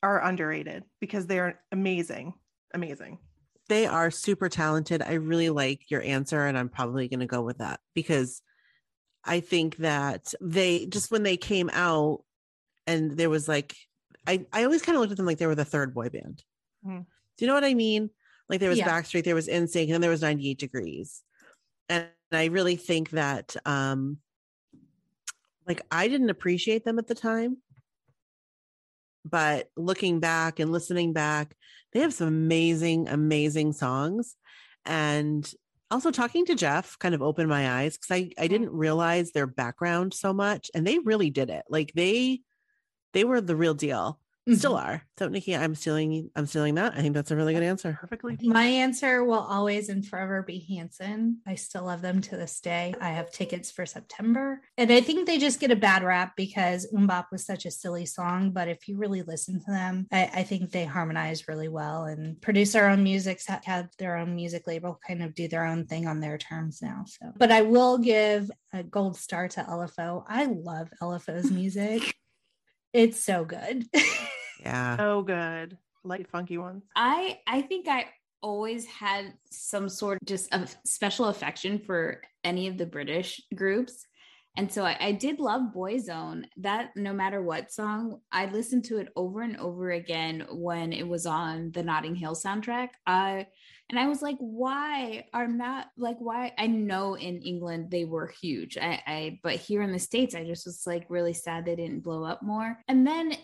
are 0.02 0.24
underrated 0.24 0.84
because 1.00 1.28
they're 1.28 1.62
amazing. 1.72 2.34
Amazing 2.74 3.20
they 3.72 3.86
are 3.86 4.12
super 4.12 4.50
talented. 4.50 5.02
I 5.02 5.14
really 5.14 5.50
like 5.50 5.90
your 5.90 6.02
answer, 6.02 6.46
and 6.46 6.58
I'm 6.58 6.68
probably 6.68 7.08
going 7.08 7.22
to 7.22 7.26
go 7.26 7.42
with 7.42 7.60
that 7.60 7.80
because 7.96 8.42
I 9.24 9.40
think 9.40 9.78
that 9.78 10.34
they 10.42 10.88
just 10.88 11.10
when 11.10 11.24
they 11.24 11.38
came 11.38 11.70
out, 11.72 12.26
and 12.86 13.16
there 13.16 13.30
was 13.30 13.48
like 13.48 13.74
I 14.28 14.46
I 14.52 14.66
always 14.66 14.82
kind 14.82 14.98
of 14.98 15.00
looked 15.00 15.12
at 15.12 15.18
them 15.18 15.26
like 15.26 15.38
they 15.38 15.48
were 15.48 15.56
the 15.56 15.64
third 15.64 15.94
boy 15.94 16.10
band. 16.10 16.44
Mhm. 16.86 17.06
Do 17.38 17.46
you 17.46 17.48
know 17.48 17.54
what 17.54 17.64
I 17.64 17.74
mean? 17.74 18.10
Like 18.50 18.60
there 18.60 18.70
was 18.70 18.78
Yeah. 18.78 18.90
Backstreet, 18.90 19.24
there 19.24 19.36
was 19.36 19.48
NSYNC, 19.48 19.84
and 19.84 19.94
then 19.94 20.02
there 20.02 20.10
was 20.10 20.22
98 20.22 20.60
Degrees. 20.60 21.24
And 21.88 22.10
I 22.34 22.46
really 22.46 22.76
think 22.76 23.12
that 23.12 23.56
um 23.66 24.18
like 25.66 25.82
I 25.90 26.10
didn't 26.10 26.30
appreciate 26.30 26.84
them 26.84 27.00
at 27.00 27.08
the 27.08 27.16
time. 27.16 27.58
But 29.24 29.70
looking 29.78 30.20
back 30.20 30.60
and 30.60 30.74
listening 30.74 31.14
back, 31.14 31.56
they 31.94 32.00
have 32.00 32.14
some 32.14 32.28
amazing, 32.28 33.08
amazing 33.08 33.74
songs. 33.74 34.36
And 34.86 35.52
also 35.92 36.10
talking 36.10 36.46
to 36.46 36.56
Jeff 36.56 36.98
kind 37.00 37.14
of 37.14 37.22
opened 37.22 37.50
my 37.50 37.70
eyes 37.70 37.98
because 37.98 38.16
I, 38.16 38.32
I 38.42 38.48
didn't 38.48 38.70
mm. 38.70 38.80
realize 38.80 39.32
their 39.32 39.48
background 39.48 40.14
so 40.14 40.34
much. 40.34 40.72
And 40.74 40.88
they 40.88 41.00
really 41.00 41.30
did 41.30 41.50
it. 41.50 41.64
Like 41.70 41.92
they 41.94 42.42
they 43.14 43.24
were 43.26 43.42
the 43.42 43.56
real 43.56 43.74
deal. 43.74 44.20
Still 44.56 44.74
Mhm. 44.76 44.86
are. 44.86 45.04
So 45.18 45.28
Nikki, 45.28 45.56
I'm 45.56 45.76
stealing 45.76 46.30
I'm 46.36 46.46
stealing 46.46 46.76
that. 46.76 46.94
I 46.96 47.02
think 47.02 47.14
that's 47.14 47.32
a 47.32 47.36
really 47.36 47.54
good 47.54 47.64
answer. 47.64 47.98
Perfectly. 48.00 48.38
My 48.44 48.66
answer 48.66 49.24
will 49.24 49.40
always 49.40 49.90
and 49.90 50.06
forever 50.06 50.42
be 50.44 50.66
Hanson. 50.76 51.42
I 51.46 51.56
still 51.56 51.84
love 51.86 52.02
them 52.02 52.22
to 52.22 52.38
this 52.38 52.60
day. 52.60 52.94
I 53.00 53.10
have 53.10 53.32
tickets 53.32 53.72
for 53.72 53.86
September. 53.86 54.62
And 54.78 54.92
I 54.92 55.02
think 55.02 55.28
they 55.28 55.38
just 55.38 55.60
get 55.60 55.72
a 55.72 55.76
bad 55.76 56.04
rap 56.04 56.34
because 56.36 56.88
MMMBop 56.92 57.26
was 57.32 57.46
such 57.46 57.66
a 57.66 57.72
silly 57.72 58.06
song. 58.06 58.52
But 58.52 58.68
if 58.68 58.88
you 58.88 58.98
really 58.98 59.22
listen 59.22 59.60
to 59.60 59.72
them, 59.72 60.08
I, 60.12 60.30
I 60.34 60.44
think 60.44 60.72
they 60.72 60.86
harmonize 60.86 61.48
really 61.48 61.68
well 61.68 62.06
and 62.06 62.42
produce 62.42 62.74
their 62.74 62.90
own 62.90 63.04
music, 63.04 63.40
have 63.66 63.90
their 64.00 64.18
own 64.18 64.36
music 64.36 64.68
label, 64.68 65.00
kind 65.06 65.24
of 65.24 65.36
do 65.36 65.48
their 65.48 65.66
own 65.66 65.86
thing 65.86 66.08
on 66.08 66.20
their 66.20 66.38
terms 66.38 66.82
now. 66.82 67.06
So, 67.08 67.32
but 67.38 67.52
I 67.52 67.62
will 67.62 67.98
give 67.98 68.50
a 68.74 68.84
gold 68.84 69.18
star 69.18 69.48
to 69.50 69.62
LFO. 69.62 70.24
I 70.28 70.46
love 70.46 70.90
LFO's 71.02 71.52
music. 71.52 72.16
It's 72.94 73.24
so 73.24 73.46
good. 73.46 73.86
Yeah. 74.62 74.98
So 74.98 75.22
good. 75.22 75.78
Light 76.04 76.28
funky 76.28 76.58
ones. 76.58 76.84
I 76.96 77.40
I 77.48 77.62
think 77.62 77.88
I 77.88 78.06
always 78.42 78.86
had 78.86 79.34
some 79.52 79.88
sort 79.88 80.18
of 80.22 80.28
just 80.28 80.54
a 80.54 80.68
special 80.86 81.26
affection 81.26 81.80
for 81.80 82.22
any 82.44 82.68
of 82.68 82.78
the 82.78 82.86
British 82.86 83.42
groups. 83.56 84.06
And 84.58 84.70
so 84.70 84.84
I, 84.84 84.98
I 85.00 85.12
did 85.14 85.40
love 85.40 85.74
Boyzone. 85.74 86.46
That 86.58 86.90
no 86.96 87.14
matter 87.14 87.42
what 87.42 87.72
song, 87.72 88.20
I 88.32 88.48
listened 88.48 88.84
to 88.86 88.98
it 88.98 89.08
over 89.16 89.42
and 89.42 89.56
over 89.58 89.92
again 89.92 90.46
when 90.52 90.92
it 90.92 91.08
was 91.08 91.26
on 91.26 91.72
the 91.72 91.84
Notting 91.84 92.16
Hill 92.16 92.36
soundtrack. 92.36 92.90
I 93.06 93.48
and 93.90 94.00
I 94.00 94.08
was 94.08 94.22
like, 94.22 94.38
why 94.40 95.26
are 95.34 95.48
not 95.48 95.88
like 95.98 96.18
why 96.20 96.54
I 96.58 96.68
know 96.68 97.16
in 97.16 97.42
England 97.42 97.92
they 97.92 98.06
were 98.06 98.28
huge. 98.42 98.78
I, 98.78 99.02
I 99.06 99.40
but 99.44 99.56
here 99.56 99.82
in 99.82 99.94
the 99.94 100.00
States, 100.00 100.36
I 100.36 100.46
just 100.46 100.66
was 100.66 100.84
like 100.86 101.06
really 101.10 101.34
sad 101.34 101.66
they 101.66 101.76
didn't 101.76 102.04
blow 102.04 102.24
up 102.26 102.42
more. 102.42 102.78
And 102.88 103.08
then 103.08 103.36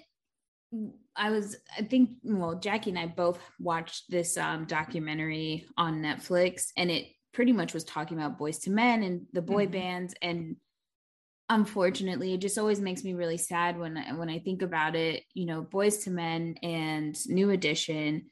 I 1.18 1.32
was, 1.32 1.58
I 1.78 1.84
think, 1.84 2.12
well, 2.24 2.56
Jackie 2.56 2.92
and 2.92 3.00
I 3.00 3.08
both 3.08 3.40
watched 3.60 4.10
this 4.10 4.38
um, 4.38 4.66
documentary 4.66 5.66
on 5.78 6.02
Netflix, 6.02 6.68
and 6.78 6.92
it 6.92 7.08
pretty 7.34 7.52
much 7.52 7.74
was 7.74 7.84
talking 7.84 8.18
about 8.18 8.40
Boyz 8.40 8.66
II 8.68 8.74
Men 8.74 9.04
and 9.04 9.28
the 9.34 9.42
boy 9.42 9.68
Mhm. 9.68 9.72
bands. 9.72 10.14
And 10.22 10.58
unfortunately, 11.50 12.34
it 12.34 12.42
just 12.42 12.58
always 12.58 12.80
makes 12.80 13.04
me 13.04 13.14
really 13.14 13.38
sad 13.38 13.80
when 13.80 13.98
I, 13.98 14.14
when 14.14 14.30
I 14.30 14.40
think 14.40 14.62
about 14.62 14.96
it. 14.96 15.24
You 15.34 15.46
know, 15.46 15.62
Boyz 15.64 16.06
II 16.08 16.14
Men 16.14 16.56
and 16.64 17.18
New 17.28 17.50
Edition. 17.50 18.30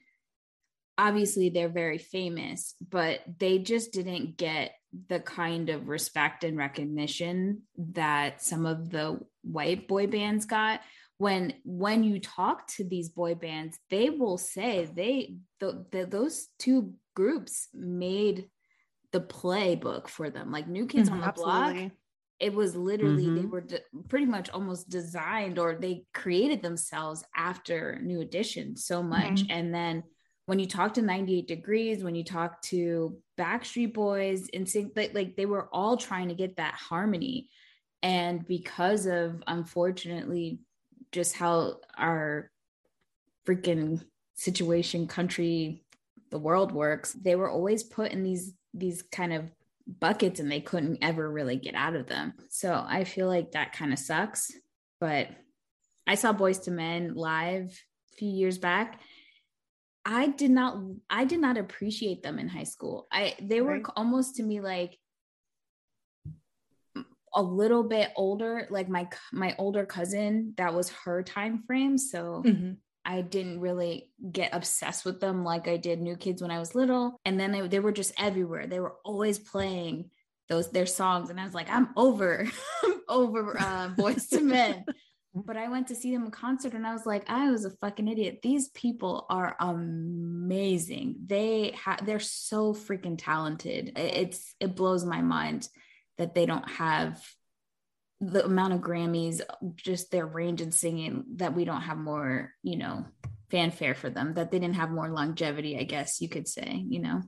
Obviously, 0.98 1.50
they're 1.50 1.70
very 1.70 1.98
famous, 1.98 2.75
but 2.80 3.22
they 3.39 3.60
just 3.60 3.92
didn't 3.92 4.38
get 4.38 4.74
the 5.10 5.20
kind 5.20 5.70
of 5.70 5.89
respect 5.89 6.46
and 6.46 6.58
recognition 6.58 7.63
that 7.77 8.42
some 8.42 8.65
of 8.65 8.89
the 8.89 9.20
white 9.44 9.88
boy 9.88 10.08
bands 10.08 10.46
got 10.46 10.80
when 11.17 11.53
when 11.63 12.03
you 12.03 12.19
talk 12.19 12.67
to 12.67 12.84
these 12.84 13.10
boy 13.10 13.36
bands 13.36 13.79
they 13.89 14.10
will 14.10 14.38
say 14.38 14.86
they 14.93 15.38
the, 15.60 15.86
the, 15.91 16.05
those 16.05 16.48
two 16.60 16.93
groups 17.15 17.67
made 17.74 18.50
the 19.12 19.22
playbook 19.22 20.07
for 20.10 20.29
them. 20.29 20.51
Like 20.51 20.67
new 20.67 20.86
kids 20.88 21.07
Mhm, 21.10 21.13
on 21.13 21.22
the 21.22 21.27
block 21.31 21.77
it 22.39 22.53
was 22.53 22.75
literally 22.75 23.29
they 23.29 23.45
Mhm. 23.45 23.50
were 23.50 23.62
de- 23.62 23.79
pretty 24.10 24.25
much 24.25 24.50
almost 24.50 24.89
designed 24.89 25.57
or 25.57 25.75
they 25.75 26.05
created 26.13 26.62
themselves 26.62 27.24
after 27.34 27.98
new 28.01 28.19
edition 28.19 28.75
so 28.75 29.01
much. 29.01 29.45
And 29.50 29.74
then 29.74 30.03
when 30.45 30.60
you 30.60 30.67
talk 30.67 30.95
to 30.95 31.01
98 31.01 31.48
degrees 31.48 32.03
when 32.03 32.13
you 32.13 32.25
talk 32.25 32.62
to 32.63 33.17
backstreet 33.39 33.93
boys 33.93 34.50
NSYNC 34.53 34.91
like, 34.98 35.13
like 35.13 35.36
they 35.38 35.45
were 35.45 35.69
all 35.74 35.95
trying 35.95 36.27
to 36.27 36.36
get 36.36 36.57
that 36.57 36.74
harmony. 36.74 37.48
And 38.03 38.45
because 38.45 39.05
of 39.05 39.41
unfortunately 39.48 40.60
just 41.15 41.34
how 41.36 41.77
our 41.98 42.51
freaking 43.48 44.03
situation 44.34 45.07
country 45.07 45.86
the 46.29 46.38
world 46.38 46.74
works 46.74 47.13
they 47.13 47.36
were 47.36 47.50
always 47.50 47.81
put 47.84 48.12
in 48.12 48.22
these 48.22 48.53
these 48.74 49.01
kind 49.01 49.31
of 49.34 49.43
buckets 50.00 50.39
and 50.41 50.51
they 50.51 50.60
couldn't 50.60 50.98
ever 51.01 51.31
really 51.31 51.55
get 51.55 51.75
out 51.75 51.95
of 51.95 52.07
them. 52.07 52.34
So 52.50 52.69
i 52.88 53.03
feel 53.05 53.27
like 53.27 53.51
that 53.53 53.72
kind 53.72 53.93
of 53.93 54.00
sucks 54.00 54.51
but 55.00 55.29
i 56.05 56.15
saw 56.15 56.34
Boyz 56.34 56.67
II 56.67 56.74
Men 56.74 57.13
live 57.15 57.67
a 58.12 58.15
few 58.17 58.29
years 58.29 58.57
back. 58.57 59.00
I 60.05 60.27
did 60.27 60.51
not 60.51 60.72
i 61.10 61.24
did 61.25 61.39
not 61.39 61.57
appreciate 61.57 62.22
them 62.24 62.39
in 62.39 62.48
high 62.50 62.69
school. 62.75 63.07
I 63.12 63.36
they 63.41 63.62
were 63.62 63.79
Right. 63.79 63.86
almost 63.95 64.36
to 64.36 64.43
me 64.43 64.60
like 64.60 65.00
a 67.36 67.42
little 67.42 67.84
bit 67.84 68.12
older 68.15 68.68
like 68.70 68.88
my 68.89 69.08
my 69.34 69.54
older 69.58 69.86
cousin 69.86 70.54
that 70.58 70.74
was 70.74 70.89
her 70.89 71.22
time 71.22 71.63
frame 71.68 71.98
so 71.98 72.42
Mhm. 72.46 72.77
I 73.08 73.22
didn't 73.22 73.60
really 73.60 74.10
get 74.32 74.56
obsessed 74.56 75.06
with 75.06 75.20
them 75.20 75.44
like 75.44 75.68
I 75.68 75.77
did 75.77 76.01
New 76.01 76.15
Kids 76.15 76.42
when 76.42 76.50
I 76.50 76.58
was 76.58 76.74
little. 76.74 77.22
And 77.24 77.39
then 77.39 77.51
they, 77.51 77.62
they 77.68 77.80
were 77.80 77.92
just 77.92 78.13
everywhere. 78.18 78.65
They 78.65 78.80
were 78.80 78.96
always 79.06 79.38
playing 79.38 80.10
those 80.50 80.72
their 80.72 80.88
songs, 80.88 81.30
and 81.30 81.39
I 81.39 81.44
was 81.44 81.54
like, 81.54 81.70
I'm 81.70 81.89
over, 81.96 82.48
I'm 82.84 83.01
over 83.08 83.60
uh, 83.60 83.89
Boyz 83.89 84.34
II 84.34 84.42
Men. 84.42 84.86
But 85.36 85.58
I 85.58 85.68
went 85.68 85.89
to 85.89 85.96
see 85.96 86.13
them 86.13 86.24
in 86.25 86.32
concert, 86.32 86.74
and 86.74 86.88
I 86.88 86.94
was 86.94 87.06
like, 87.06 87.30
I 87.30 87.51
was 87.51 87.65
a 87.65 87.70
fucking 87.70 88.08
idiot. 88.08 88.39
These 88.42 88.70
people 88.70 89.25
are 89.30 89.56
amazing. 89.60 91.18
They 91.25 91.72
ha- 91.72 92.00
they're 92.04 92.20
so 92.20 92.74
freaking 92.74 93.18
talented. 93.20 93.94
It's 93.98 94.56
it 94.60 94.75
blows 94.75 95.06
my 95.06 95.22
mind 95.22 95.68
that 96.17 96.36
they 96.36 96.45
don't 96.45 96.69
have 96.69 97.22
the 98.22 98.45
amount 98.45 98.74
of 98.74 98.79
Grammys, 98.79 99.41
just 99.75 100.12
their 100.12 100.25
range 100.25 100.62
in 100.62 100.72
singing, 100.72 101.25
that 101.36 101.53
we 101.53 101.65
don't 101.65 101.81
have 101.81 101.98
more, 101.98 102.53
you 102.63 102.77
know, 102.77 103.05
fanfare 103.51 103.93
for 103.93 104.10
them, 104.10 104.34
that 104.36 104.51
they 104.51 104.60
didn't 104.60 104.75
have 104.75 104.89
more 104.89 105.10
longevity, 105.10 105.77
I 105.77 105.84
guess 105.84 106.22
you 106.22 106.29
could 106.29 106.48
say, 106.48 106.84
you 106.88 107.00
know. 107.00 107.22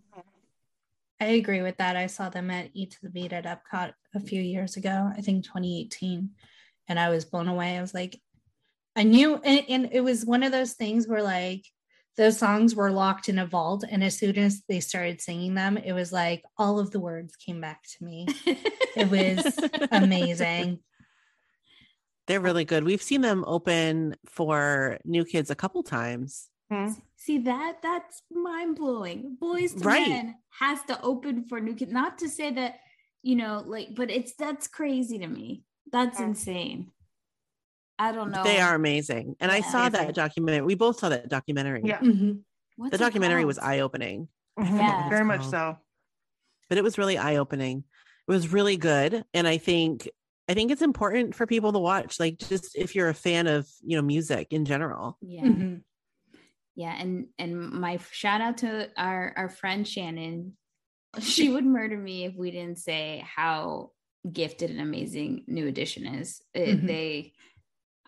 I 1.20 1.26
agree 1.26 1.62
with 1.62 1.78
that. 1.78 1.96
I 1.96 2.08
saw 2.08 2.30
them 2.30 2.52
at 2.52 2.70
Eat 2.74 2.92
to 2.92 2.98
the 3.04 3.10
Beat 3.10 3.34
at 3.34 3.46
Epcot 3.46 3.94
a 4.16 4.20
few 4.20 4.42
years 4.42 4.78
ago, 4.78 5.12
I 5.16 5.22
think 5.22 5.44
2018. 5.46 6.30
And 6.88 7.00
I 7.00 7.10
was 7.10 7.26
blown 7.26 7.48
away. 7.48 7.78
I 7.78 7.82
was 7.82 7.94
like, 7.94 8.20
I 8.96 9.04
knew, 9.04 9.36
and, 9.36 9.66
and 9.68 9.90
it 9.92 10.02
was 10.02 10.26
one 10.26 10.44
of 10.44 10.52
those 10.52 10.74
things 10.74 11.08
where 11.08 11.24
like 11.24 11.66
those 12.18 12.38
songs 12.38 12.76
were 12.76 12.92
locked 12.92 13.30
in 13.30 13.38
a 13.40 13.46
vault. 13.46 13.84
And 13.90 14.04
as 14.04 14.18
soon 14.18 14.38
as 14.38 14.64
they 14.68 14.80
started 14.80 15.22
singing 15.22 15.54
them, 15.54 15.78
it 15.78 15.94
was 15.94 16.12
like 16.12 16.44
all 16.58 16.80
of 16.80 16.92
the 16.92 17.00
words 17.00 17.36
came 17.36 17.62
back 17.62 17.84
to 17.98 18.04
me. 18.04 18.28
It 18.96 19.10
was 19.10 19.58
amazing. 19.92 20.80
They're 22.26 22.42
really 22.42 22.66
good. 22.66 22.84
We've 22.84 23.02
seen 23.02 23.22
them 23.22 23.44
open 23.48 24.16
for 24.26 24.98
new 25.06 25.24
kids 25.24 25.50
a 25.50 25.56
couple 25.56 25.84
times. 25.84 26.50
Hmm. 26.72 26.90
See 27.16 27.38
that 27.40 27.78
that's 27.82 28.24
mind 28.32 28.76
blowing. 28.76 29.38
Boys 29.40 29.74
to 29.76 29.84
Right. 29.86 30.10
Men 30.10 30.36
has 30.60 30.82
to 30.88 31.02
open 31.02 31.46
for 31.48 31.62
new 31.62 31.74
kids. 31.76 31.92
Not 31.92 32.18
to 32.20 32.28
say 32.30 32.52
that, 32.52 32.80
you 33.24 33.36
know, 33.36 33.64
like, 33.66 33.96
but 33.96 34.10
it's 34.12 34.34
that's 34.36 34.68
crazy 34.68 35.20
to 35.20 35.28
me. 35.28 35.64
That's 35.92 36.20
Yeah. 36.20 36.26
insane. 36.28 36.92
I 38.00 38.12
don't 38.12 38.32
know. 38.32 38.44
They 38.44 38.60
are 38.60 38.76
amazing. 38.76 39.36
And 39.40 39.52
I 39.52 39.62
saw 39.62 39.88
Amazing. 39.88 40.08
that 40.08 40.16
documentary. 40.16 40.66
We 40.66 40.76
both 40.76 41.00
saw 41.00 41.10
that 41.10 41.30
documentary. 41.30 41.82
Yeah. 41.84 42.00
Mhm. 42.00 42.42
The 42.78 42.96
it 42.96 42.98
documentary 43.00 43.44
was 43.46 43.58
eye 43.58 43.80
opening, 43.80 44.28
Yeah. 44.58 45.10
Very 45.10 45.26
much 45.26 45.44
so. 45.46 45.78
but 46.70 46.78
it 46.78 46.84
was 46.84 46.98
really 46.98 47.18
eye 47.18 47.38
opening. 47.38 47.84
It 48.28 48.32
was 48.32 48.52
really 48.54 48.78
good. 48.78 49.24
And 49.34 49.48
I 49.48 49.58
think 49.58 50.10
I 50.50 50.54
think 50.54 50.72
it's 50.72 50.82
important 50.82 51.36
for 51.36 51.46
people 51.48 51.74
to 51.74 51.80
watch, 51.80 52.20
like 52.20 52.38
just 52.38 52.76
if 52.76 52.96
you're 52.96 53.10
a 53.10 53.14
fan 53.14 53.48
of, 53.48 53.68
you 53.82 53.98
know, 53.98 54.02
music 54.04 54.54
in 54.54 54.64
general. 54.66 55.18
Yeah. 55.22 55.42
Mhm. 55.44 55.82
Yeah, 56.76 56.96
and 56.96 57.28
and 57.40 57.58
my 57.72 57.98
shout 58.12 58.40
out 58.42 58.60
to 58.60 58.90
our 58.96 59.34
our 59.36 59.50
friend 59.50 59.88
Shannon. 59.88 60.56
She 61.20 61.50
would 61.50 61.66
murder 61.66 61.98
me 61.98 62.26
if 62.26 62.36
we 62.36 62.52
didn't 62.52 62.78
say 62.78 63.26
how 63.26 63.92
gifted 64.32 64.70
and 64.70 64.80
amazing 64.82 65.46
New 65.48 65.66
Edition 65.68 66.06
is. 66.06 66.42
It- 66.54 66.82
Mhm. 66.84 66.88
They, 66.88 67.34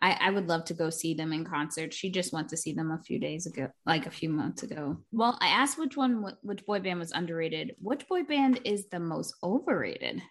I 0.01 0.17
I 0.19 0.29
would 0.29 0.47
love 0.47 0.65
to 0.65 0.73
go 0.73 0.89
see 0.89 1.13
them 1.13 1.33
in 1.33 1.45
concert. 1.45 1.93
She 1.93 2.09
just 2.09 2.33
went 2.33 2.49
to 2.49 2.57
see 2.57 2.73
them 2.73 2.91
a 2.91 3.01
few 3.03 3.19
days 3.19 3.45
ago, 3.45 3.69
like 3.85 4.05
a 4.05 4.11
few 4.11 4.29
months 4.29 4.63
ago. 4.63 4.97
Well, 5.11 5.37
I 5.41 5.47
asked 5.47 5.77
which 5.77 5.97
one, 5.97 6.25
which 6.41 6.65
boy 6.65 6.79
band 6.79 6.99
was 6.99 7.11
underrated. 7.11 7.75
Which 7.79 8.07
boy 8.07 8.23
band 8.23 8.61
is 8.65 8.87
the 8.87 8.99
most 8.99 9.35
overrated? 9.43 10.21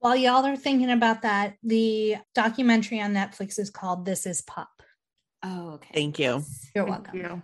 While 0.00 0.16
y'all 0.16 0.46
are 0.46 0.56
thinking 0.56 0.90
about 0.90 1.22
that, 1.22 1.56
the 1.62 2.16
documentary 2.34 3.00
on 3.00 3.14
Netflix 3.14 3.58
is 3.58 3.68
called 3.68 4.04
This 4.04 4.26
Is 4.26 4.42
Pop. 4.42 4.68
Oh, 5.42 5.70
okay. 5.72 5.90
Thank 5.92 6.18
you. 6.18 6.44
You're 6.74 6.86
Thank 6.86 6.88
welcome. 6.88 7.16
you. 7.16 7.42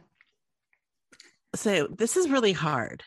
So 1.56 1.88
this 1.88 2.16
is 2.16 2.28
really 2.28 2.52
hard. 2.52 3.02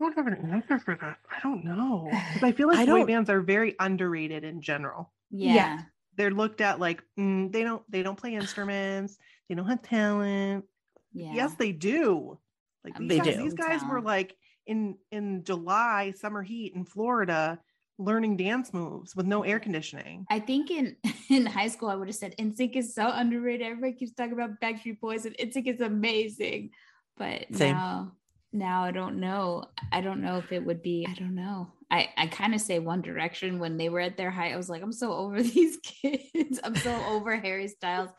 I 0.00 0.04
don't 0.04 0.16
have 0.16 0.26
an 0.26 0.50
answer 0.50 0.78
for 0.78 0.96
that. 1.00 1.18
I 1.30 1.40
don't 1.42 1.64
know. 1.64 2.08
I 2.42 2.52
feel 2.52 2.68
like 2.68 2.80
I 2.80 2.86
boy 2.86 3.04
bands 3.04 3.30
are 3.30 3.40
very 3.40 3.76
underrated 3.78 4.44
in 4.44 4.60
general. 4.60 5.12
Yeah. 5.30 5.54
Yeah. 5.54 5.82
They're 6.16 6.30
looked 6.30 6.60
at 6.60 6.80
like 6.80 7.02
mm, 7.18 7.52
they 7.52 7.62
don't 7.62 7.82
they 7.90 8.02
don't 8.02 8.18
play 8.18 8.34
instruments. 8.34 9.16
They 9.48 9.54
don't 9.54 9.66
have 9.68 9.82
talent. 9.82 10.64
Yeah. 11.12 11.32
Yes, 11.34 11.54
they 11.54 11.72
do. 11.72 12.38
Like 12.84 12.96
Um, 12.96 13.08
these 13.08 13.18
They 13.20 13.24
guys, 13.24 13.36
do. 13.36 13.42
these 13.42 13.54
guys 13.54 13.80
were 13.88 14.00
like 14.00 14.36
in 14.66 14.96
in 15.10 15.44
July 15.44 16.12
summer 16.16 16.42
heat 16.42 16.74
in 16.74 16.84
Florida 16.84 17.58
learning 17.98 18.36
dance 18.36 18.72
moves 18.74 19.14
with 19.14 19.26
no 19.26 19.42
air 19.44 19.60
conditioning. 19.60 20.26
I 20.28 20.40
think 20.40 20.70
in 20.70 20.96
in 21.30 21.46
high 21.46 21.68
school 21.68 21.88
I 21.88 21.94
would 21.96 22.08
have 22.08 22.16
said 22.16 22.34
NSYNC 22.38 22.76
is 22.76 22.94
so 22.94 23.08
underrated. 23.08 23.66
Everybody 23.66 23.92
keeps 23.92 24.12
talking 24.14 24.32
about 24.32 24.60
Backstreet 24.60 25.00
Boys 25.00 25.26
and 25.26 25.36
NSYNC 25.36 25.74
is 25.74 25.80
amazing. 25.80 26.70
But 27.16 27.46
Same. 27.52 27.76
now 27.76 28.12
now 28.54 28.84
I 28.84 28.90
don't 28.92 29.18
know. 29.20 29.64
I 29.92 30.00
don't 30.00 30.22
know 30.22 30.38
if 30.38 30.52
it 30.52 30.64
would 30.64 30.80
be, 30.82 31.06
I 31.08 31.14
don't 31.14 31.34
know. 31.34 31.72
I, 31.90 32.08
I 32.16 32.26
kind 32.28 32.54
of 32.54 32.60
say 32.60 32.78
One 32.78 33.02
Direction 33.02 33.58
when 33.58 33.76
they 33.76 33.88
were 33.88 34.00
at 34.00 34.16
their 34.16 34.30
height. 34.30 34.52
I 34.52 34.56
was 34.56 34.68
like, 34.70 34.82
I'm 34.82 34.92
so 34.92 35.12
over 35.12 35.42
these 35.42 35.76
kids. 35.78 36.60
I'm 36.62 36.76
so 36.76 36.94
over 37.08 37.36
Harry 37.36 37.68
Styles. 37.68 38.10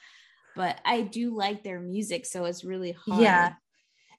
But 0.56 0.80
I 0.86 1.02
do 1.02 1.36
like 1.36 1.64
their 1.64 1.80
music, 1.82 2.26
so 2.26 2.46
it's 2.46 2.64
really 2.64 2.92
hard. 2.94 3.22
Yeah. 3.22 3.54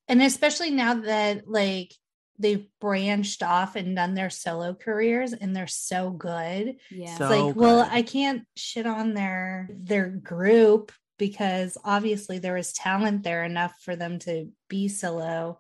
And 0.08 0.20
especially 0.22 0.70
now 0.70 0.94
that 0.94 1.48
like 1.48 1.92
they've 2.38 2.66
branched 2.80 3.42
off 3.42 3.76
and 3.76 3.96
done 3.96 4.14
their 4.14 4.28
solo 4.28 4.74
careers 4.74 5.32
and 5.32 5.56
they're 5.56 5.66
so 5.66 6.10
good. 6.10 6.76
Yeah. 6.90 7.16
So- 7.16 7.24
It's 7.24 7.46
like, 7.46 7.56
well. 7.56 7.88
I 7.90 8.02
can't 8.02 8.42
shit 8.56 8.86
on 8.86 9.14
their 9.14 9.68
their 9.72 10.08
group 10.10 10.92
because 11.18 11.78
obviously 11.82 12.38
there 12.38 12.58
is 12.58 12.74
talent 12.74 13.22
there 13.22 13.42
enough 13.44 13.74
for 13.80 13.96
them 13.96 14.18
to 14.20 14.50
be 14.68 14.88
solo 14.88 15.58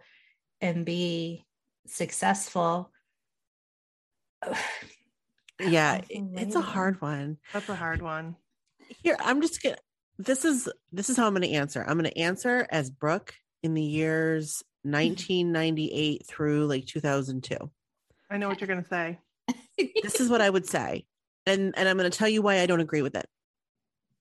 and 0.60 0.84
be 0.84 1.44
successful. 1.86 2.90
Yeah, 5.58 5.94
That's 5.94 6.10
it- 6.10 6.18
a 6.18 6.42
it's 6.42 6.54
a 6.54 6.60
hard 6.60 7.00
one. 7.00 7.38
That's 7.54 7.68
a 7.70 7.74
hard 7.74 8.02
one. 8.02 8.36
Here, 9.02 9.16
I'm 9.18 9.40
just 9.40 9.62
gonna. 9.62 9.76
This 10.18 10.44
is 10.44 10.68
this 10.92 11.08
is 11.08 11.16
how 11.16 11.26
I'm 11.26 11.32
going 11.32 11.48
to 11.48 11.52
answer. 11.54 11.82
I'm 11.82 11.96
going 11.98 12.10
to 12.10 12.18
answer 12.18 12.66
as 12.70 12.90
Brooke 12.90 13.32
in 13.62 13.72
the 13.72 13.82
years 13.82 14.62
1998 14.82 16.26
through 16.26 16.66
like 16.66 16.84
2002. 16.84 17.56
I 18.30 18.36
know 18.36 18.48
what 18.48 18.60
you're 18.60 18.68
gonna 18.68 18.84
say. 18.84 19.18
This 20.02 20.20
is 20.20 20.28
what 20.28 20.42
I 20.42 20.50
would 20.50 20.66
say, 20.66 21.06
and 21.46 21.72
and 21.74 21.88
I'm 21.88 21.96
going 21.96 22.10
to 22.10 22.16
tell 22.18 22.28
you 22.28 22.42
why 22.42 22.60
I 22.60 22.66
don't 22.66 22.80
agree 22.80 23.00
with 23.02 23.14
it. 23.14 23.26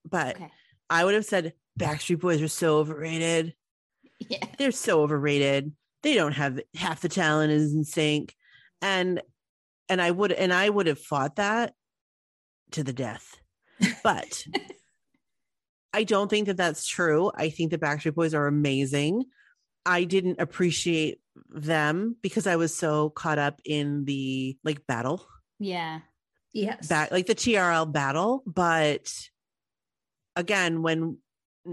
But 0.08 0.36
okay. 0.36 0.50
I 0.88 1.04
would 1.04 1.12
have 1.14 1.26
said 1.26 1.52
Backstreet 1.78 2.20
Boys 2.20 2.40
are 2.40 2.48
so 2.48 2.78
overrated. 2.78 3.54
Yeah. 4.20 4.46
They're 4.58 4.70
so 4.70 5.02
overrated. 5.02 5.72
They 6.02 6.14
don't 6.14 6.32
have 6.32 6.60
half 6.74 7.00
the 7.00 7.08
talent 7.08 7.52
is 7.52 7.74
NSYNC, 7.74 8.30
and 8.82 9.20
and 9.88 10.00
I 10.00 10.10
would 10.10 10.32
and 10.32 10.52
I 10.52 10.68
would 10.68 10.86
have 10.86 11.00
fought 11.00 11.36
that 11.36 11.74
to 12.72 12.82
the 12.84 12.92
death. 12.92 13.36
But 14.02 14.44
I 15.92 16.04
don't 16.04 16.28
think 16.28 16.46
that 16.46 16.56
that's 16.56 16.86
true. 16.86 17.30
I 17.34 17.50
think 17.50 17.70
the 17.70 17.78
Backstreet 17.78 18.14
Boys 18.14 18.34
are 18.34 18.46
amazing. 18.46 19.24
I 19.84 20.04
didn't 20.04 20.40
appreciate 20.40 21.20
them 21.48 22.16
because 22.22 22.46
I 22.46 22.56
was 22.56 22.76
so 22.76 23.10
caught 23.10 23.38
up 23.38 23.60
in 23.64 24.04
the 24.04 24.56
like 24.64 24.86
battle 24.86 25.26
Yeah. 25.58 26.00
Yes. 26.52 26.88
back 26.88 27.10
like 27.10 27.26
the 27.26 27.34
TRL 27.34 27.92
battle. 27.92 28.42
But 28.46 29.12
again, 30.34 30.82
when 30.82 31.18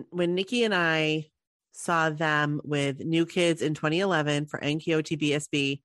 when 0.09 0.35
Nikki 0.35 0.63
and 0.63 0.73
I 0.75 1.27
saw 1.73 2.09
them 2.09 2.61
with 2.63 2.99
New 3.01 3.25
Kids 3.25 3.61
in 3.61 3.73
2011 3.73 4.45
for 4.45 4.59
NKOT 4.59 5.19
BSB, 5.19 5.81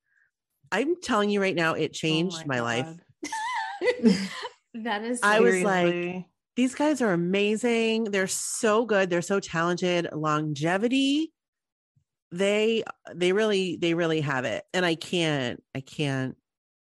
I'm 0.70 1.00
telling 1.00 1.30
you 1.30 1.40
right 1.40 1.54
now, 1.54 1.74
it 1.74 1.90
oh 1.90 1.94
changed 1.94 2.42
Oh 2.44 2.46
my, 2.46 2.60
life. 2.60 2.86
God. 2.86 2.98
that 4.74 5.02
is 5.02 5.20
I 5.22 5.40
was 5.40 5.62
like, 5.62 6.24
These 6.56 6.74
guys 6.74 7.00
are 7.02 7.12
amazing. 7.12 8.04
They're 8.04 8.26
so 8.26 8.84
good. 8.84 9.10
They're 9.10 9.22
so 9.22 9.40
talented. 9.40 10.08
Longevity, 10.12 11.32
they 12.30 12.84
they 13.14 13.32
really 13.32 13.76
they 13.76 13.94
really 13.94 14.20
have 14.20 14.44
it. 14.44 14.64
And 14.74 14.84
I 14.84 14.94
can't 14.94 15.62
I 15.74 15.80
can't 15.80 16.36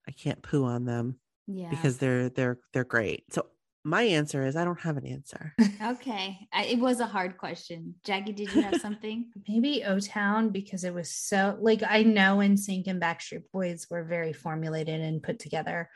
I 0.09 0.13
can't 0.13 0.43
poo 0.43 0.65
on 0.65 0.85
them 0.85 1.19
yeah. 1.47 1.71
because 1.71 1.99
they're 1.99 2.29
they're 2.29 2.59
they're 2.73 2.85
great. 2.85 3.25
So 3.33 3.47
my 3.85 4.03
answer 4.03 4.47
is 4.47 4.55
I 4.57 4.65
don't 4.65 4.81
have 4.81 4.97
an 4.97 5.07
answer. 5.07 5.55
okay. 5.83 6.39
I, 6.53 6.65
it 6.65 6.79
was 6.79 7.01
a 7.01 7.07
hard 7.07 7.37
question. 7.37 7.95
Jackie, 8.05 8.33
did 8.33 8.55
you 8.55 8.63
have 8.63 8.81
something? 8.81 9.31
Maybe 9.49 9.83
O 9.85 9.99
Town 9.99 10.51
because 10.51 10.85
it 10.85 10.95
was 10.95 11.11
so 11.11 11.57
like 11.61 11.83
I 11.89 12.03
know 12.03 12.39
NSYNC 12.39 12.87
and 12.87 13.03
Backstreet 13.03 13.43
Boys 13.53 13.87
were 13.91 14.05
very 14.05 14.33
formulated 14.33 15.01
and 15.01 15.23
put 15.23 15.39
together, 15.39 15.91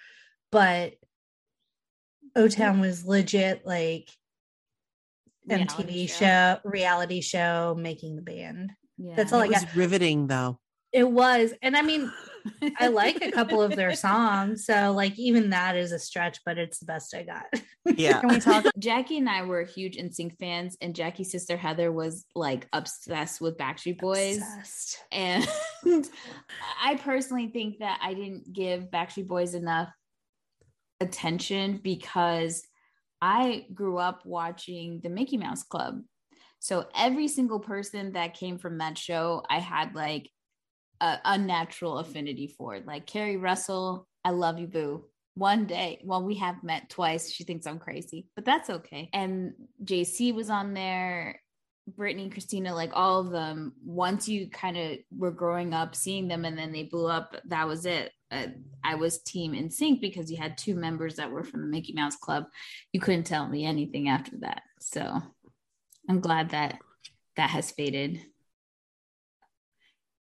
but 0.50 0.94
O 2.34 2.48
Town 2.48 2.80
was 2.80 3.06
legit 3.06 3.64
like 3.64 4.10
MTV 5.48 5.78
Reality 5.78 6.06
show. 6.06 6.58
reality 6.64 7.20
show, 7.20 7.76
making 7.78 8.16
the 8.16 8.22
band. 8.22 8.72
Yeah. 8.98 9.14
That's 9.14 9.32
all 9.32 9.42
I 9.42 9.44
it 9.44 9.50
was 9.50 9.64
got. 9.64 9.76
riveting 9.76 10.26
though. 10.26 10.58
It 10.92 11.08
was, 11.08 11.52
and 11.62 11.76
I 11.76 11.82
mean, 11.82 12.10
I 12.78 12.88
like 12.88 13.22
a 13.22 13.30
couple 13.30 13.62
of 13.62 13.74
their 13.76 13.94
songs, 13.94 14.64
so 14.64 14.92
like 14.92 15.18
even 15.18 15.50
that 15.50 15.76
is 15.76 15.92
a 15.92 15.98
stretch, 15.98 16.38
but 16.44 16.58
it's 16.58 16.78
the 16.78 16.86
best 16.86 17.14
I 17.14 17.22
got. 17.22 17.46
Yeah. 17.84 18.20
Can 18.20 18.28
we 18.30 18.40
talk? 18.40 18.66
Jackie 18.78 19.18
and 19.18 19.28
I 19.28 19.42
were 19.42 19.62
huge 19.62 19.96
NSYNC 19.96 20.38
fans, 20.38 20.76
and 20.80 20.94
Jackie's 20.94 21.30
sister 21.30 21.56
Heather 21.56 21.92
was 21.92 22.24
like 22.34 22.68
obsessed 22.72 23.40
with 23.40 23.56
Backstreet 23.56 23.98
Boys. 23.98 24.38
Obsessed. 24.38 25.04
And 25.12 25.46
I 26.82 26.96
personally 26.96 27.48
think 27.48 27.78
that 27.78 27.98
I 28.02 28.14
didn't 28.14 28.52
give 28.52 28.90
Backstreet 28.90 29.26
Boys 29.26 29.54
enough 29.54 29.88
attention 31.00 31.80
because 31.82 32.62
I 33.20 33.66
grew 33.72 33.98
up 33.98 34.24
watching 34.24 35.00
the 35.02 35.08
Mickey 35.08 35.36
Mouse 35.36 35.62
Club. 35.62 36.02
So 36.58 36.86
every 36.96 37.28
single 37.28 37.60
person 37.60 38.12
that 38.12 38.34
came 38.34 38.58
from 38.58 38.78
that 38.78 38.98
show, 38.98 39.42
I 39.48 39.58
had 39.58 39.94
like 39.94 40.30
a 41.00 41.18
unnatural 41.24 41.98
affinity 41.98 42.48
for. 42.48 42.74
it, 42.74 42.86
Like 42.86 43.06
Keri 43.06 43.36
Russell, 43.36 44.06
I 44.24 44.30
love 44.30 44.58
you, 44.58 44.66
boo. 44.66 45.04
One 45.34 45.66
day, 45.66 46.00
well, 46.02 46.22
we 46.22 46.36
have 46.36 46.62
met 46.62 46.88
twice. 46.88 47.30
She 47.30 47.44
thinks 47.44 47.66
I'm 47.66 47.78
crazy, 47.78 48.26
but 48.34 48.44
that's 48.44 48.70
okay. 48.70 49.10
And 49.12 49.52
JC 49.84 50.34
was 50.34 50.48
on 50.48 50.72
there, 50.72 51.40
Britney, 51.94 52.32
Christina, 52.32 52.74
like 52.74 52.90
all 52.94 53.20
of 53.20 53.30
them. 53.30 53.74
Once 53.84 54.28
you 54.28 54.48
kind 54.48 54.76
of 54.76 54.98
were 55.16 55.30
growing 55.30 55.74
up, 55.74 55.94
seeing 55.94 56.26
them, 56.26 56.44
and 56.44 56.56
then 56.56 56.72
they 56.72 56.84
blew 56.84 57.06
up, 57.06 57.36
that 57.46 57.68
was 57.68 57.84
it. 57.86 58.12
Uh, 58.30 58.46
I 58.82 58.96
was 58.96 59.22
team 59.22 59.52
NSYNC 59.52 60.00
because 60.00 60.30
you 60.30 60.36
had 60.36 60.58
two 60.58 60.74
members 60.74 61.16
that 61.16 61.30
were 61.30 61.44
from 61.44 61.60
the 61.60 61.68
Mickey 61.68 61.92
Mouse 61.92 62.16
Club. 62.16 62.44
You 62.92 63.00
couldn't 63.00 63.24
tell 63.24 63.46
me 63.46 63.64
anything 63.64 64.08
after 64.08 64.32
that. 64.38 64.62
So 64.80 65.22
I'm 66.08 66.20
glad 66.20 66.50
that 66.50 66.78
that 67.36 67.50
has 67.50 67.70
faded. 67.70 68.20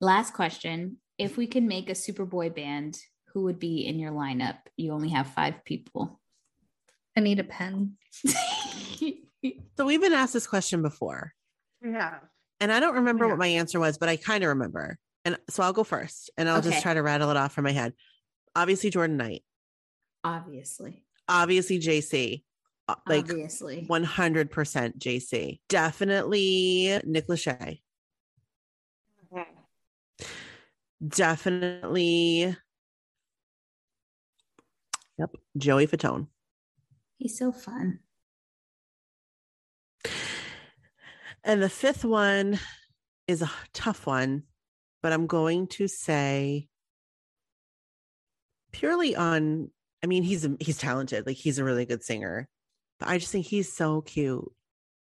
Last 0.01 0.33
question. 0.33 0.97
If 1.17 1.37
we 1.37 1.47
could 1.47 1.63
make 1.63 1.89
a 1.89 1.93
Superboy 1.93 2.53
band, 2.55 2.97
who 3.33 3.43
would 3.43 3.59
be 3.59 3.85
in 3.85 3.99
your 3.99 4.11
lineup? 4.11 4.57
You 4.75 4.91
only 4.91 5.09
have 5.09 5.27
five 5.27 5.63
people. 5.63 6.19
I 7.15 7.21
need 7.21 7.39
a 7.39 7.43
pen. 7.43 7.93
So 9.77 9.85
we've 9.85 10.01
been 10.01 10.13
asked 10.13 10.33
this 10.33 10.45
question 10.47 10.81
before. 10.81 11.33
Yeah. 11.83 12.19
And 12.59 12.71
I 12.71 12.79
don't 12.79 12.95
remember 12.95 13.25
Yeah. 13.25 13.31
what 13.31 13.39
my 13.39 13.47
answer 13.47 13.79
was, 13.79 13.97
but 13.97 14.07
I 14.09 14.15
kind 14.17 14.43
of 14.43 14.49
remember. 14.49 14.97
And 15.25 15.37
so 15.49 15.63
I'll 15.63 15.73
go 15.73 15.83
first 15.83 16.29
and 16.37 16.47
I'll 16.49 16.59
Okay. 16.59 16.69
just 16.69 16.83
try 16.83 16.93
to 16.93 17.01
rattle 17.01 17.29
it 17.31 17.37
off 17.37 17.53
from 17.53 17.63
my 17.63 17.71
head. 17.71 17.93
Obviously, 18.55 18.89
Jordan 18.91 19.17
Knight. 19.17 19.43
Obviously. 20.23 21.03
Obviously, 21.27 21.79
JC. 21.79 22.43
uh, 22.87 22.95
Like 23.07 23.29
Obviously. 23.29 23.87
100% 23.89 24.99
JC. 24.99 25.59
Definitely 25.69 26.99
Nick 27.05 27.27
Lachey. 27.27 27.81
Definitely. 31.05 32.55
Yep. 35.17 35.35
Joey 35.57 35.87
Fatone. 35.87 36.27
He's 37.17 37.37
so 37.37 37.51
fun. 37.51 37.99
And 41.43 41.61
the 41.61 41.69
fifth 41.69 42.05
one 42.05 42.59
is 43.27 43.41
a 43.41 43.51
tough 43.73 44.05
one, 44.05 44.43
but 45.01 45.11
I'm 45.11 45.27
going 45.27 45.67
to 45.67 45.87
say 45.87 46.67
purely 48.71 49.15
on 49.15 49.69
I 50.03 50.07
mean 50.07 50.23
he's 50.23 50.47
he's 50.59 50.77
talented, 50.77 51.25
like 51.25 51.37
he's 51.37 51.59
a 51.59 51.63
really 51.63 51.85
good 51.85 52.03
singer. 52.03 52.47
But 52.99 53.09
I 53.09 53.17
just 53.17 53.31
think 53.31 53.45
he's 53.45 53.73
so 53.73 54.01
cute 54.01 54.51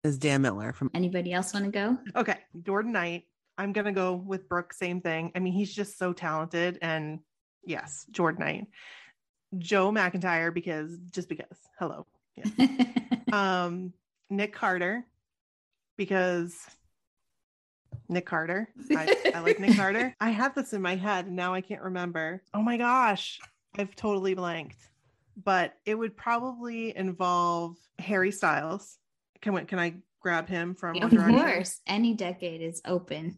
as 0.04 0.17
Dan 0.17 0.41
Miller 0.43 0.73
from 0.73 0.91
Anybody 0.93 1.34
else 1.34 1.54
want 1.54 1.65
to 1.65 1.71
go? 1.71 1.97
Okay. 2.15 2.38
Jordan 2.63 2.91
Knight. 2.91 3.23
I'm 3.60 3.74
gonna 3.74 3.91
go 3.91 4.13
with 4.13 4.48
Brooke. 4.48 4.74
Same 4.74 5.02
thing. 5.02 5.34
I 5.36 5.39
mean, 5.39 5.54
he's 5.54 5.74
just 5.74 5.98
so 5.98 6.13
talented, 6.13 6.80
and 6.82 7.19
yes, 7.65 8.06
Jordan 8.10 8.45
Knight. 8.45 8.67
Joe 9.58 9.91
McIntyre 9.91 10.54
because 10.54 10.98
just 11.12 11.28
because. 11.28 11.58
Hello. 11.78 12.06
Yeah. 12.38 12.67
um, 13.34 13.93
Nick 14.30 14.54
Carter 14.54 15.06
because 15.98 16.56
Nick 18.08 18.26
Carter. 18.26 18.69
I, 18.91 19.32
I 19.36 19.39
like 19.41 19.60
Nick 19.60 19.76
Carter. 19.76 20.15
I 20.22 20.30
have 20.30 20.56
this 20.56 20.74
in 20.74 20.82
my 20.82 20.95
head 20.95 21.26
and 21.26 21.36
now 21.36 21.54
I 21.54 21.62
can't 21.62 21.82
remember. 21.82 22.41
Oh 22.54 22.62
my 22.62 22.78
gosh, 22.78 23.39
I've 23.78 23.95
totally 23.95 24.36
blanked. 24.36 24.78
But 25.41 25.74
it 25.86 25.95
would 25.95 26.15
probably 26.15 26.95
involve 26.95 27.76
Harry 27.98 28.32
Styles. 28.32 28.98
Can 29.41 29.54
we, 29.54 29.63
can 29.63 29.80
I 29.80 29.95
grab 30.22 30.50
him 30.50 30.76
from 30.76 31.02
of 31.02 31.12
course, 31.12 31.80
any 31.88 32.13
decade 32.13 32.62
is 32.62 32.82
open. 32.86 33.38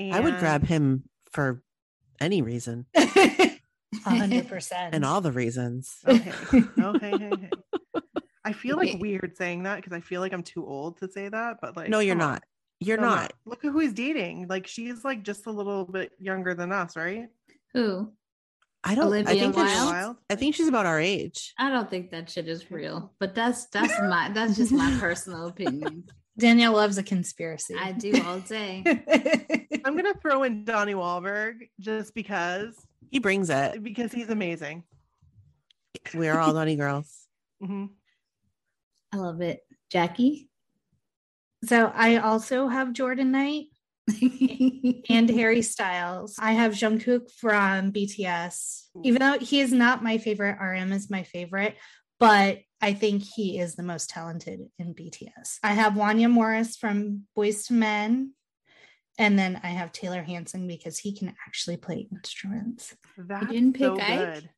I 0.00 0.20
would 0.20 0.38
grab 0.38 0.64
him 0.64 1.04
for 1.30 1.62
any 2.20 2.42
reason 2.42 2.86
A 2.96 3.58
hundred 4.06 4.48
percent. 4.48 4.94
and 4.94 5.04
all 5.04 5.20
the 5.20 5.32
reasons. 5.32 5.96
Okay. 6.08 6.32
Oh, 6.80 6.98
hey, 6.98 7.10
hey, 7.18 7.30
hey. 7.40 7.50
I 8.44 8.52
feel 8.52 8.76
like 8.76 8.92
Wait. 8.94 9.00
weird 9.00 9.36
saying 9.36 9.62
that 9.62 9.76
because 9.76 9.92
I 9.92 10.00
feel 10.00 10.20
like 10.20 10.32
I'm 10.34 10.42
too 10.42 10.66
old 10.66 10.98
to 10.98 11.10
say 11.10 11.28
that, 11.28 11.56
but 11.62 11.76
like, 11.76 11.88
no, 11.88 12.00
you're 12.00 12.14
come 12.16 12.22
on. 12.22 12.32
not. 12.34 12.42
You're 12.80 12.98
I'm 12.98 13.04
not. 13.04 13.32
Look 13.46 13.64
at 13.64 13.72
who 13.72 13.78
he's 13.78 13.92
dating. 13.94 14.46
Like 14.48 14.66
she's 14.66 15.04
like 15.04 15.22
just 15.22 15.46
a 15.46 15.50
little 15.50 15.84
bit 15.86 16.12
younger 16.18 16.54
than 16.54 16.70
us, 16.72 16.96
right? 16.96 17.28
Who? 17.72 18.12
I 18.82 18.94
don't. 18.94 19.12
I 19.14 19.22
think 19.24 19.54
that 19.54 19.56
Wilde? 19.56 19.70
she's- 19.70 19.90
Wilde. 19.92 20.16
I 20.28 20.34
think 20.34 20.54
she's 20.56 20.68
about 20.68 20.84
our 20.84 21.00
age. 21.00 21.54
I 21.58 21.70
don't 21.70 21.88
think 21.88 22.10
that 22.10 22.28
shit 22.28 22.48
is 22.48 22.70
real, 22.70 23.14
but 23.18 23.34
that's 23.34 23.66
that's 23.66 23.98
my 24.00 24.30
that's 24.34 24.56
just 24.56 24.72
my 24.72 24.94
personal 25.00 25.46
opinion. 25.46 26.04
Danielle 26.38 26.72
loves 26.72 26.98
a 26.98 27.02
conspiracy. 27.02 27.74
I 27.78 27.92
do 27.92 28.20
all 28.24 28.40
day. 28.40 28.82
I'm 29.84 29.96
gonna 29.96 30.14
throw 30.20 30.42
in 30.42 30.64
Donnie 30.64 30.94
Wahlberg 30.94 31.68
just 31.78 32.14
because 32.14 32.74
He 33.10 33.18
brings 33.20 33.50
it. 33.50 33.82
because 33.82 34.12
he's 34.12 34.30
amazing. 34.30 34.82
We're 36.14 36.38
all 36.38 36.52
Donnie 36.54 36.76
girls. 36.76 37.12
Mhm. 37.62 37.90
I 39.12 39.16
love 39.16 39.40
it, 39.42 39.60
Jackie. 39.90 40.48
so 41.64 41.90
I 41.94 42.16
also 42.16 42.66
have 42.68 42.92
Jordan 42.92 43.30
Knight 43.30 43.66
and 45.08 45.30
Harry 45.30 45.62
Styles. 45.62 46.34
I 46.38 46.52
have 46.52 46.72
Jungkook 46.72 47.30
from 47.30 47.92
BTS. 47.92 48.86
Even 49.04 49.20
though 49.20 49.38
he 49.38 49.60
is 49.60 49.72
not 49.72 50.02
my 50.02 50.18
favorite, 50.18 50.58
RM 50.60 50.92
is 50.92 51.08
my 51.10 51.22
favorite, 51.22 51.76
but 52.18 52.58
I 52.84 52.92
think 52.92 53.22
he 53.22 53.58
is 53.58 53.76
the 53.76 53.82
most 53.82 54.10
talented 54.10 54.60
in 54.78 54.94
BTS. 54.94 55.58
I 55.62 55.72
have 55.72 55.94
Wanya 55.94 56.30
Morris 56.30 56.76
from 56.76 57.22
Boyz 57.34 57.70
II 57.70 57.78
Men. 57.78 58.34
And 59.16 59.38
then 59.38 59.58
I 59.62 59.68
have 59.68 59.90
Taylor 59.90 60.22
Hanson 60.22 60.68
because 60.68 60.98
he 60.98 61.16
can 61.16 61.34
actually 61.46 61.78
play 61.78 62.06
instruments. 62.12 62.94
That's 63.16 63.46
didn't 63.46 63.72
pick 63.72 63.86
so 63.86 63.98
Ike? 63.98 64.18
good. 64.18 64.50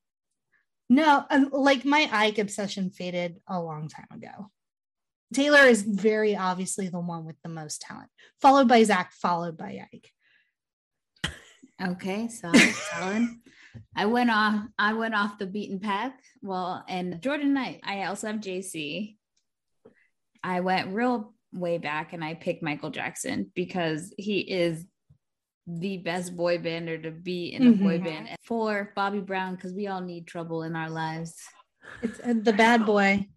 No, 0.90 1.24
um, 1.30 1.50
like 1.52 1.84
my 1.84 2.08
Ike 2.10 2.38
obsession 2.38 2.90
faded 2.90 3.36
a 3.46 3.60
long 3.60 3.88
time 3.88 4.08
ago. 4.12 4.50
Taylor 5.32 5.60
is 5.66 5.82
very 5.82 6.34
obviously 6.34 6.88
the 6.88 6.98
one 6.98 7.26
with 7.26 7.36
the 7.44 7.48
most 7.48 7.80
talent, 7.80 8.10
followed 8.42 8.66
by 8.66 8.82
Zach, 8.82 9.12
followed 9.12 9.56
by 9.56 9.86
Ike. 9.94 11.32
Okay, 11.80 12.26
solid, 12.26 12.58
solid. 12.58 13.28
I 13.94 14.06
went 14.06 14.30
off. 14.30 14.60
I 14.78 14.92
went 14.94 15.14
off 15.14 15.38
the 15.38 15.46
beaten 15.46 15.80
path. 15.80 16.12
Well, 16.42 16.84
and 16.88 17.20
Jordan 17.22 17.54
Knight. 17.54 17.80
I 17.84 18.04
also 18.04 18.26
have 18.28 18.36
JC. 18.40 19.16
I 20.42 20.60
went 20.60 20.94
real 20.94 21.34
way 21.52 21.78
back, 21.78 22.12
and 22.12 22.22
I 22.24 22.34
picked 22.34 22.62
Michael 22.62 22.90
Jackson 22.90 23.50
because 23.54 24.12
he 24.18 24.40
is 24.40 24.84
the 25.66 25.98
best 25.98 26.36
boy 26.36 26.58
bander 26.58 27.02
to 27.02 27.10
be 27.10 27.46
in 27.52 27.66
a 27.66 27.72
boy 27.72 27.98
Mhm. 27.98 28.04
band. 28.04 28.28
And 28.28 28.38
for 28.42 28.92
Bobby 28.94 29.20
Brown, 29.20 29.56
because 29.56 29.72
we 29.72 29.88
all 29.88 30.00
need 30.00 30.26
trouble 30.26 30.62
in 30.62 30.76
our 30.76 30.90
lives. 30.90 31.34
It's 32.02 32.20
uh, 32.20 32.34
the 32.40 32.52
bad 32.52 32.86
boy. 32.86 33.28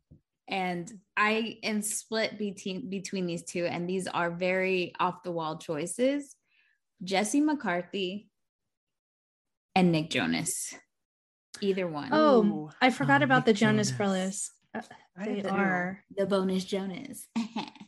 and 0.48 0.92
I 1.16 1.58
am 1.64 1.82
split 1.84 2.38
between 2.40 2.90
between 2.90 3.26
these 3.28 3.44
two, 3.44 3.66
and 3.66 3.88
these 3.90 4.08
are 4.08 4.32
very 4.32 4.94
off 5.00 5.24
the 5.24 5.32
wall 5.32 5.58
choices. 5.58 6.36
Jesse 7.04 7.42
McCartney 7.42 8.28
and 9.80 9.92
Nick 9.94 10.10
Jonas, 10.10 10.74
either 11.62 11.88
one. 11.88 12.10
Oh, 12.12 12.44
Ooh, 12.44 12.70
I 12.82 12.90
forgot 12.90 13.22
Oh, 13.22 13.26
about 13.26 13.46
the 13.46 13.54
Jonas 13.54 13.90
Jonas. 13.92 13.98
Brothers. 13.98 14.52
Uh, 14.76 14.82
they 15.26 15.36
did 15.36 15.48
are. 15.48 16.04
the 16.16 16.26
bonus 16.26 16.66
Jonas. 16.66 17.26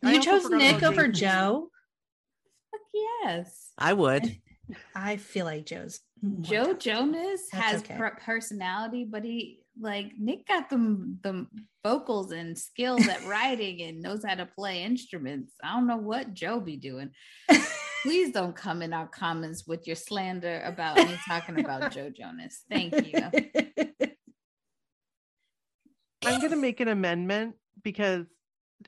You 0.04 0.20
chose 0.20 0.50
Nick 0.50 0.82
over 0.82 1.08
JC. 1.10 1.14
Joe. 1.14 1.70
yes. 3.24 3.70
I 3.78 3.94
would. 3.94 4.36
I 4.96 5.18
feel 5.18 5.46
like 5.46 5.66
Joe's 5.68 6.00
Joe. 6.42 6.74
Jonas 6.74 7.42
That's 7.52 7.66
has 7.66 7.82
okay. 7.82 7.96
per- 7.98 8.18
personality, 8.26 9.06
but 9.06 9.24
he 9.24 9.60
like 9.80 10.14
Nick 10.18 10.48
got 10.48 10.70
the 10.72 10.78
the 11.22 11.46
vocals 11.86 12.32
and 12.32 12.58
skills 12.58 13.08
at 13.08 13.24
writing 13.28 13.82
and 13.84 14.02
knows 14.02 14.24
how 14.26 14.34
to 14.36 14.46
play 14.48 14.82
instruments. 14.84 15.54
I 15.64 15.76
don't 15.76 15.86
know 15.88 15.98
what 15.98 16.34
Joe 16.34 16.60
be 16.60 16.78
doing. 16.78 17.12
Please 18.02 18.32
don't 18.32 18.56
come 18.56 18.82
in 18.82 18.94
our 18.94 19.08
comments 19.08 19.68
with 19.68 19.86
your 19.86 19.96
slander 19.96 20.62
about 20.66 20.98
me 20.98 21.16
talking 21.28 21.60
about 21.60 21.92
Joe 21.92 22.10
Jonas. 22.10 22.64
Thank 22.70 22.94
you. 23.08 23.14
I'm 26.26 26.42
gonna 26.42 26.56
make 26.56 26.80
an 26.80 26.88
amendment 26.88 27.56
because 27.84 28.26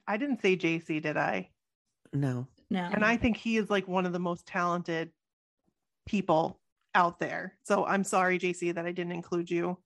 I 0.08 0.18
didn't 0.18 0.42
say 0.42 0.56
JC, 0.58 1.02
did 1.02 1.18
I? 1.18 1.50
No. 2.12 2.48
no. 2.70 2.90
And 2.92 3.04
I 3.04 3.18
think 3.18 3.38
he 3.38 3.58
is 3.58 3.70
like 3.70 3.88
one 3.88 4.06
of 4.06 4.14
the 4.14 4.20
most 4.20 4.46
talented 4.46 5.12
people 6.06 6.60
out 6.96 7.20
there. 7.20 7.58
So 7.64 7.86
I'm 7.86 8.04
sorry, 8.04 8.38
JC, 8.40 8.74
that 8.76 8.86
I 8.86 8.92
didn't 8.92 9.14
include 9.14 9.50
you. 9.50 9.78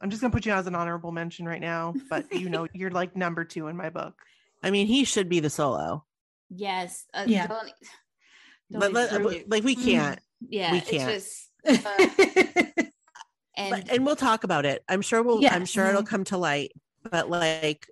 I'm 0.00 0.10
just 0.10 0.20
gonna 0.20 0.32
put 0.32 0.46
you 0.46 0.52
as 0.52 0.66
an 0.66 0.74
honorable 0.74 1.12
mention 1.12 1.46
right 1.46 1.60
now, 1.60 1.94
but 2.10 2.32
you 2.32 2.48
know 2.48 2.66
you're 2.74 2.90
like 2.90 3.14
number 3.16 3.44
two 3.44 3.68
in 3.68 3.76
my 3.76 3.90
book. 3.90 4.14
I 4.62 4.70
mean, 4.70 4.86
he 4.86 5.04
should 5.04 5.28
be 5.28 5.40
the 5.40 5.50
solo. 5.50 6.04
Yes. 6.50 7.06
Uh, 7.14 7.24
Yeah. 7.26 7.46
Don't, 7.46 7.58
don't 7.58 7.72
But 8.80 8.92
let- 8.92 9.04
exclude 9.06 9.22
but, 9.24 9.32
it. 9.34 9.50
like 9.50 9.64
we 9.64 9.76
Mm. 9.76 9.84
can't. 9.84 10.20
yeah. 10.48 10.72
we 10.72 10.80
can't. 10.80 11.10
just 11.12 11.48
uh, 11.68 11.72
and 13.56 13.70
But, 13.70 13.90
and 13.90 14.04
we'll 14.06 14.16
talk 14.16 14.44
about 14.44 14.64
it. 14.66 14.82
I'm 14.88 15.02
sure 15.02 15.22
we'll. 15.22 15.36
I'm 15.36 15.42
Yes. 15.62 15.68
sure 15.70 15.86
it'll 15.86 16.02
Mhm. 16.02 16.06
come 16.08 16.24
to 16.24 16.38
light. 16.38 16.72
But 17.10 17.28
like, 17.28 17.88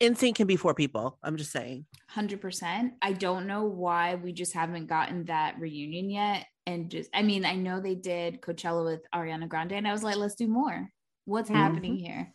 NSYNC 0.00 0.36
can 0.36 0.46
be 0.46 0.56
four 0.56 0.74
people. 0.74 1.18
I'm 1.22 1.36
just 1.36 1.50
saying. 1.50 1.86
Hundred 2.08 2.40
percent. 2.40 2.94
I 3.02 3.12
don't 3.12 3.46
know 3.46 3.64
why 3.64 4.14
we 4.14 4.32
just 4.32 4.52
haven't 4.54 4.86
gotten 4.86 5.24
that 5.24 5.58
reunion 5.58 6.08
yet. 6.10 6.46
And 6.66 6.90
just, 6.90 7.10
I 7.14 7.22
mean, 7.22 7.44
I 7.46 7.56
know 7.56 7.80
they 7.80 7.94
did 7.94 8.40
Coachella 8.42 8.84
with 8.84 9.00
Ariana 9.14 9.48
Grande, 9.48 9.72
and 9.72 9.88
I 9.88 9.92
was 9.92 10.02
like, 10.02 10.16
let's 10.16 10.34
do 10.34 10.46
more. 10.46 10.88
What's 11.24 11.50
Mhm. 11.50 11.54
happening 11.54 11.96
here? 11.96 12.32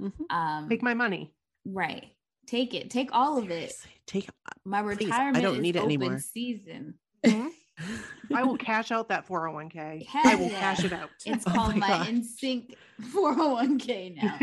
Mhm. 0.00 0.12
Um, 0.30 0.68
Take 0.68 0.82
my 0.82 0.94
money. 0.94 1.32
right. 1.64 2.04
Take 2.46 2.74
it. 2.74 2.90
Take 2.90 3.10
all 3.12 3.38
of 3.38 3.50
it. 3.50 3.72
Take. 4.06 4.28
Uh, 4.28 4.52
my 4.64 4.82
Please, 4.82 5.10
I 5.10 5.40
don't 5.40 5.60
need 5.60 5.76
it 5.76 5.80
open 5.80 5.92
anymore. 5.92 6.18
season. 6.18 6.94
Mm-hmm. 7.24 7.48
I 8.34 8.42
will 8.42 8.56
cash 8.56 8.90
out 8.90 9.08
that 9.08 9.26
401k. 9.28 10.06
Hell 10.06 10.22
I 10.24 10.34
will 10.34 10.50
yeah. 10.50 10.60
cash 10.60 10.84
it 10.84 10.92
out. 10.92 11.10
It's 11.26 11.46
Oh 11.48 11.50
called 11.50 11.76
my 11.76 11.80
my, 11.80 11.88
God. 11.88 12.06
NSYNC 12.06 12.74
401k 13.12 14.16
now. 14.16 14.38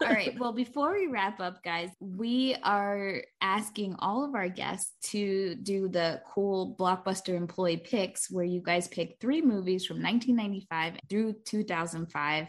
all 0.00 0.08
right. 0.08 0.38
Well, 0.38 0.52
before 0.52 0.92
we 0.92 1.08
wrap 1.08 1.40
up, 1.40 1.62
guys, 1.62 1.90
we 2.00 2.56
are 2.62 3.22
asking 3.40 3.96
all 3.98 4.24
of 4.24 4.34
our 4.34 4.48
guests 4.48 4.92
to 5.10 5.56
do 5.56 5.88
the 5.88 6.20
cool 6.32 6.76
blockbuster 6.78 7.34
employee 7.34 7.78
picks, 7.78 8.30
where 8.30 8.44
you 8.44 8.60
guys 8.60 8.88
pick 8.88 9.16
three 9.20 9.42
movies 9.42 9.84
from 9.84 10.02
1995 10.02 11.00
through 11.10 11.34
2005 11.44 12.46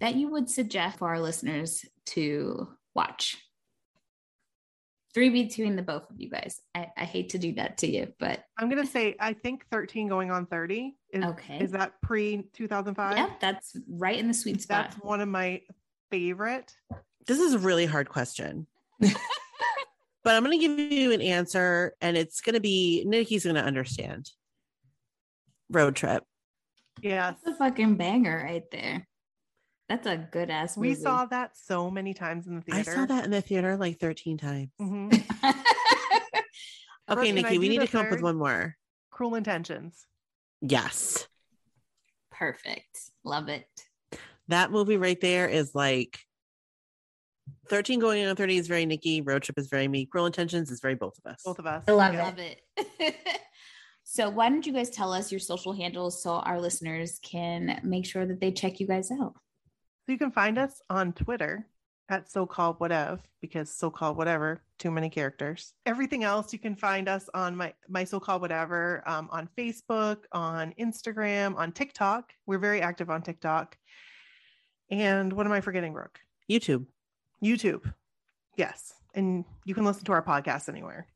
that 0.00 0.14
you 0.14 0.30
would 0.30 0.48
suggest 0.48 0.98
for 0.98 1.08
our 1.08 1.20
listeners 1.20 1.84
to 2.06 2.68
watch. 2.94 3.36
Three 5.16 5.30
between 5.30 5.76
the 5.76 5.82
both 5.82 6.10
of 6.10 6.20
you 6.20 6.28
guys. 6.28 6.60
I, 6.74 6.92
I 6.94 7.04
hate 7.06 7.30
to 7.30 7.38
do 7.38 7.54
that 7.54 7.78
to 7.78 7.90
you, 7.90 8.12
but 8.18 8.44
I'm 8.58 8.68
gonna 8.68 8.84
say 8.98 9.16
I 9.18 9.32
think 9.32 9.64
13 9.72 10.08
going 10.08 10.30
on 10.30 10.44
30 10.44 10.94
is 11.10 11.24
okay. 11.24 11.58
is 11.58 11.70
that 11.70 11.92
pre 12.02 12.46
2005? 12.52 13.16
Yep, 13.16 13.40
that's 13.40 13.78
right 13.88 14.18
in 14.18 14.28
the 14.28 14.34
sweet 14.34 14.60
spot. 14.60 14.90
That's 14.90 15.02
one 15.02 15.22
of 15.22 15.28
my 15.28 15.62
favorite. 16.10 16.70
this 17.26 17.38
is 17.38 17.54
a 17.54 17.58
really 17.58 17.86
hard 17.86 18.10
question. 18.10 18.66
but 19.00 19.14
I'm 20.26 20.44
going 20.44 20.60
to 20.60 20.68
give 20.68 20.78
you 20.78 21.12
an 21.12 21.22
answer, 21.22 21.94
and 22.02 22.14
it's 22.14 22.42
going 22.42 22.52
to 22.52 22.60
be 22.60 23.02
Nikki's 23.06 23.44
going 23.44 23.56
to 23.56 23.64
understand. 23.64 24.30
Road 25.70 25.96
trip. 25.96 26.24
Yeah, 27.00 27.30
That's 27.30 27.56
a 27.56 27.58
fucking 27.58 27.94
banger 27.96 28.42
right 28.44 28.70
there. 28.70 29.08
That's 29.88 30.06
a 30.06 30.16
good 30.16 30.50
ass 30.50 30.76
movie. 30.76 30.90
We 30.90 30.94
saw 30.96 31.26
that 31.26 31.56
so 31.56 31.90
many 31.90 32.12
times 32.12 32.46
in 32.46 32.56
the 32.56 32.60
theater. 32.60 32.90
I 32.90 32.94
saw 32.94 33.06
that 33.06 33.24
in 33.24 33.30
the 33.30 33.40
theater 33.40 33.76
like 33.76 33.98
13 34.00 34.38
times. 34.38 34.70
Mhm. 34.80 35.22
Okay, 37.08 37.26
Can 37.26 37.36
Nikki, 37.36 37.58
we 37.58 37.68
need 37.68 37.80
to 37.80 37.86
come 37.86 38.04
up 38.06 38.10
with 38.10 38.20
one 38.20 38.36
more. 38.36 38.74
Cruel 39.10 39.36
Intentions. 39.36 40.06
Yes. 40.60 41.28
Perfect. 42.32 42.98
Love 43.22 43.48
it. 43.48 43.68
That 44.48 44.72
movie 44.72 44.96
right 44.96 45.20
there 45.20 45.46
is 45.48 45.72
like 45.72 46.18
13 47.68 48.00
going 48.00 48.26
on 48.26 48.34
30 48.34 48.56
is 48.56 48.66
very 48.66 48.86
Nikki. 48.86 49.20
Road 49.20 49.44
trip 49.44 49.56
is 49.56 49.68
very 49.68 49.86
me. 49.86 50.06
Cruel 50.06 50.26
Intentions 50.26 50.72
is 50.72 50.80
very 50.80 50.96
both 50.96 51.16
of 51.24 51.30
us. 51.30 51.42
Both 51.44 51.60
of 51.60 51.66
us. 51.66 51.84
I 51.86 51.92
love 51.92 52.12
Yeah. 52.14 52.24
Love 52.24 52.38
it. 52.40 53.14
So 54.08 54.30
why 54.30 54.48
don't 54.48 54.64
you 54.64 54.72
guys 54.72 54.88
tell 54.90 55.12
us 55.12 55.32
your 55.32 55.40
social 55.40 55.72
handles 55.72 56.22
so 56.22 56.34
our 56.36 56.60
listeners 56.60 57.18
can 57.24 57.80
make 57.82 58.06
sure 58.06 58.24
that 58.24 58.40
they 58.40 58.52
check 58.52 58.78
you 58.78 58.86
guys 58.86 59.10
out? 59.10 59.34
So 60.06 60.12
you 60.12 60.18
can 60.18 60.30
find 60.30 60.56
us 60.56 60.80
on 60.88 61.12
Twitter 61.12 61.66
at 62.08 62.30
so 62.30 62.46
called 62.46 62.78
whatever 62.78 63.20
because 63.40 63.68
so 63.68 63.90
called 63.90 64.16
whatever 64.16 64.62
too 64.78 64.92
many 64.92 65.10
characters. 65.10 65.74
Everything 65.84 66.22
else 66.22 66.52
you 66.52 66.60
can 66.60 66.76
find 66.76 67.08
us 67.08 67.28
on 67.34 67.56
my 67.56 67.72
my 67.88 68.04
so 68.04 68.20
called 68.20 68.40
whatever 68.40 69.02
um, 69.06 69.28
on 69.32 69.48
facebook 69.58 70.18
on 70.30 70.72
instagram 70.78 71.56
on 71.56 71.72
tiktok. 71.72 72.32
We're 72.46 72.58
very 72.58 72.80
active 72.80 73.10
on 73.10 73.22
tiktok. 73.22 73.76
And 74.90 75.32
what 75.32 75.44
am 75.44 75.52
i 75.52 75.60
forgetting 75.60 75.92
brooke? 75.92 76.20
YouTube. 76.48 76.86
youtube. 77.42 77.92
Yes. 78.56 78.94
And 79.14 79.44
you 79.64 79.74
can 79.74 79.84
listen 79.84 80.04
to 80.04 80.12
our 80.12 80.22
podcast 80.22 80.68
anywhere 80.68 81.08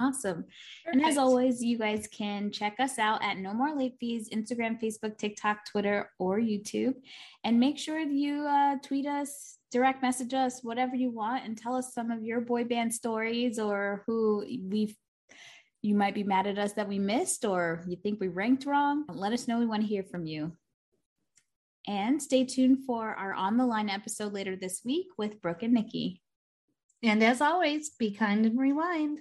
Awesome. 0.00 0.44
And 0.86 1.04
as 1.04 1.18
always, 1.18 1.62
you 1.62 1.76
guys 1.76 2.08
can 2.12 2.52
check 2.52 2.76
us 2.78 2.98
out 3.00 3.22
at 3.22 3.38
No 3.38 3.52
More 3.52 3.76
Late 3.76 3.96
Fees, 3.98 4.28
Instagram, 4.30 4.80
Facebook, 4.80 5.18
TikTok, 5.18 5.66
Twitter, 5.66 6.10
or 6.20 6.38
YouTube. 6.38 6.94
And 7.42 7.58
make 7.58 7.78
sure 7.78 7.98
you 7.98 8.46
uh, 8.46 8.76
tweet 8.82 9.06
us, 9.06 9.58
direct 9.72 10.00
message 10.00 10.34
us, 10.34 10.62
whatever 10.62 10.94
you 10.94 11.10
want, 11.10 11.44
and 11.44 11.58
tell 11.58 11.74
us 11.74 11.92
some 11.92 12.12
of 12.12 12.22
your 12.22 12.40
boy 12.40 12.62
band 12.64 12.94
stories 12.94 13.58
or 13.58 14.04
who 14.06 14.44
we've 14.62 14.94
you 15.80 15.94
might 15.94 16.14
be 16.14 16.24
mad 16.24 16.48
at 16.48 16.58
us 16.58 16.72
that 16.72 16.88
we 16.88 16.98
missed 16.98 17.44
or 17.44 17.84
you 17.86 17.96
think 17.96 18.20
we 18.20 18.26
ranked 18.28 18.66
wrong. 18.66 19.04
Let 19.08 19.32
us 19.32 19.46
know. 19.46 19.60
We 19.60 19.66
want 19.66 19.82
to 19.82 19.88
hear 19.88 20.02
from 20.02 20.26
you. 20.26 20.52
And 21.86 22.20
stay 22.20 22.44
tuned 22.44 22.84
for 22.84 23.14
our 23.14 23.32
on 23.32 23.56
the 23.56 23.64
line 23.64 23.88
episode 23.88 24.32
later 24.32 24.56
this 24.56 24.82
week 24.84 25.06
with 25.16 25.40
Brooke 25.40 25.62
and 25.62 25.72
Nikki. 25.72 26.20
And 27.02 27.22
as 27.22 27.40
always, 27.40 27.90
be 27.90 28.10
kind 28.10 28.44
and 28.44 28.58
rewind. 28.58 29.20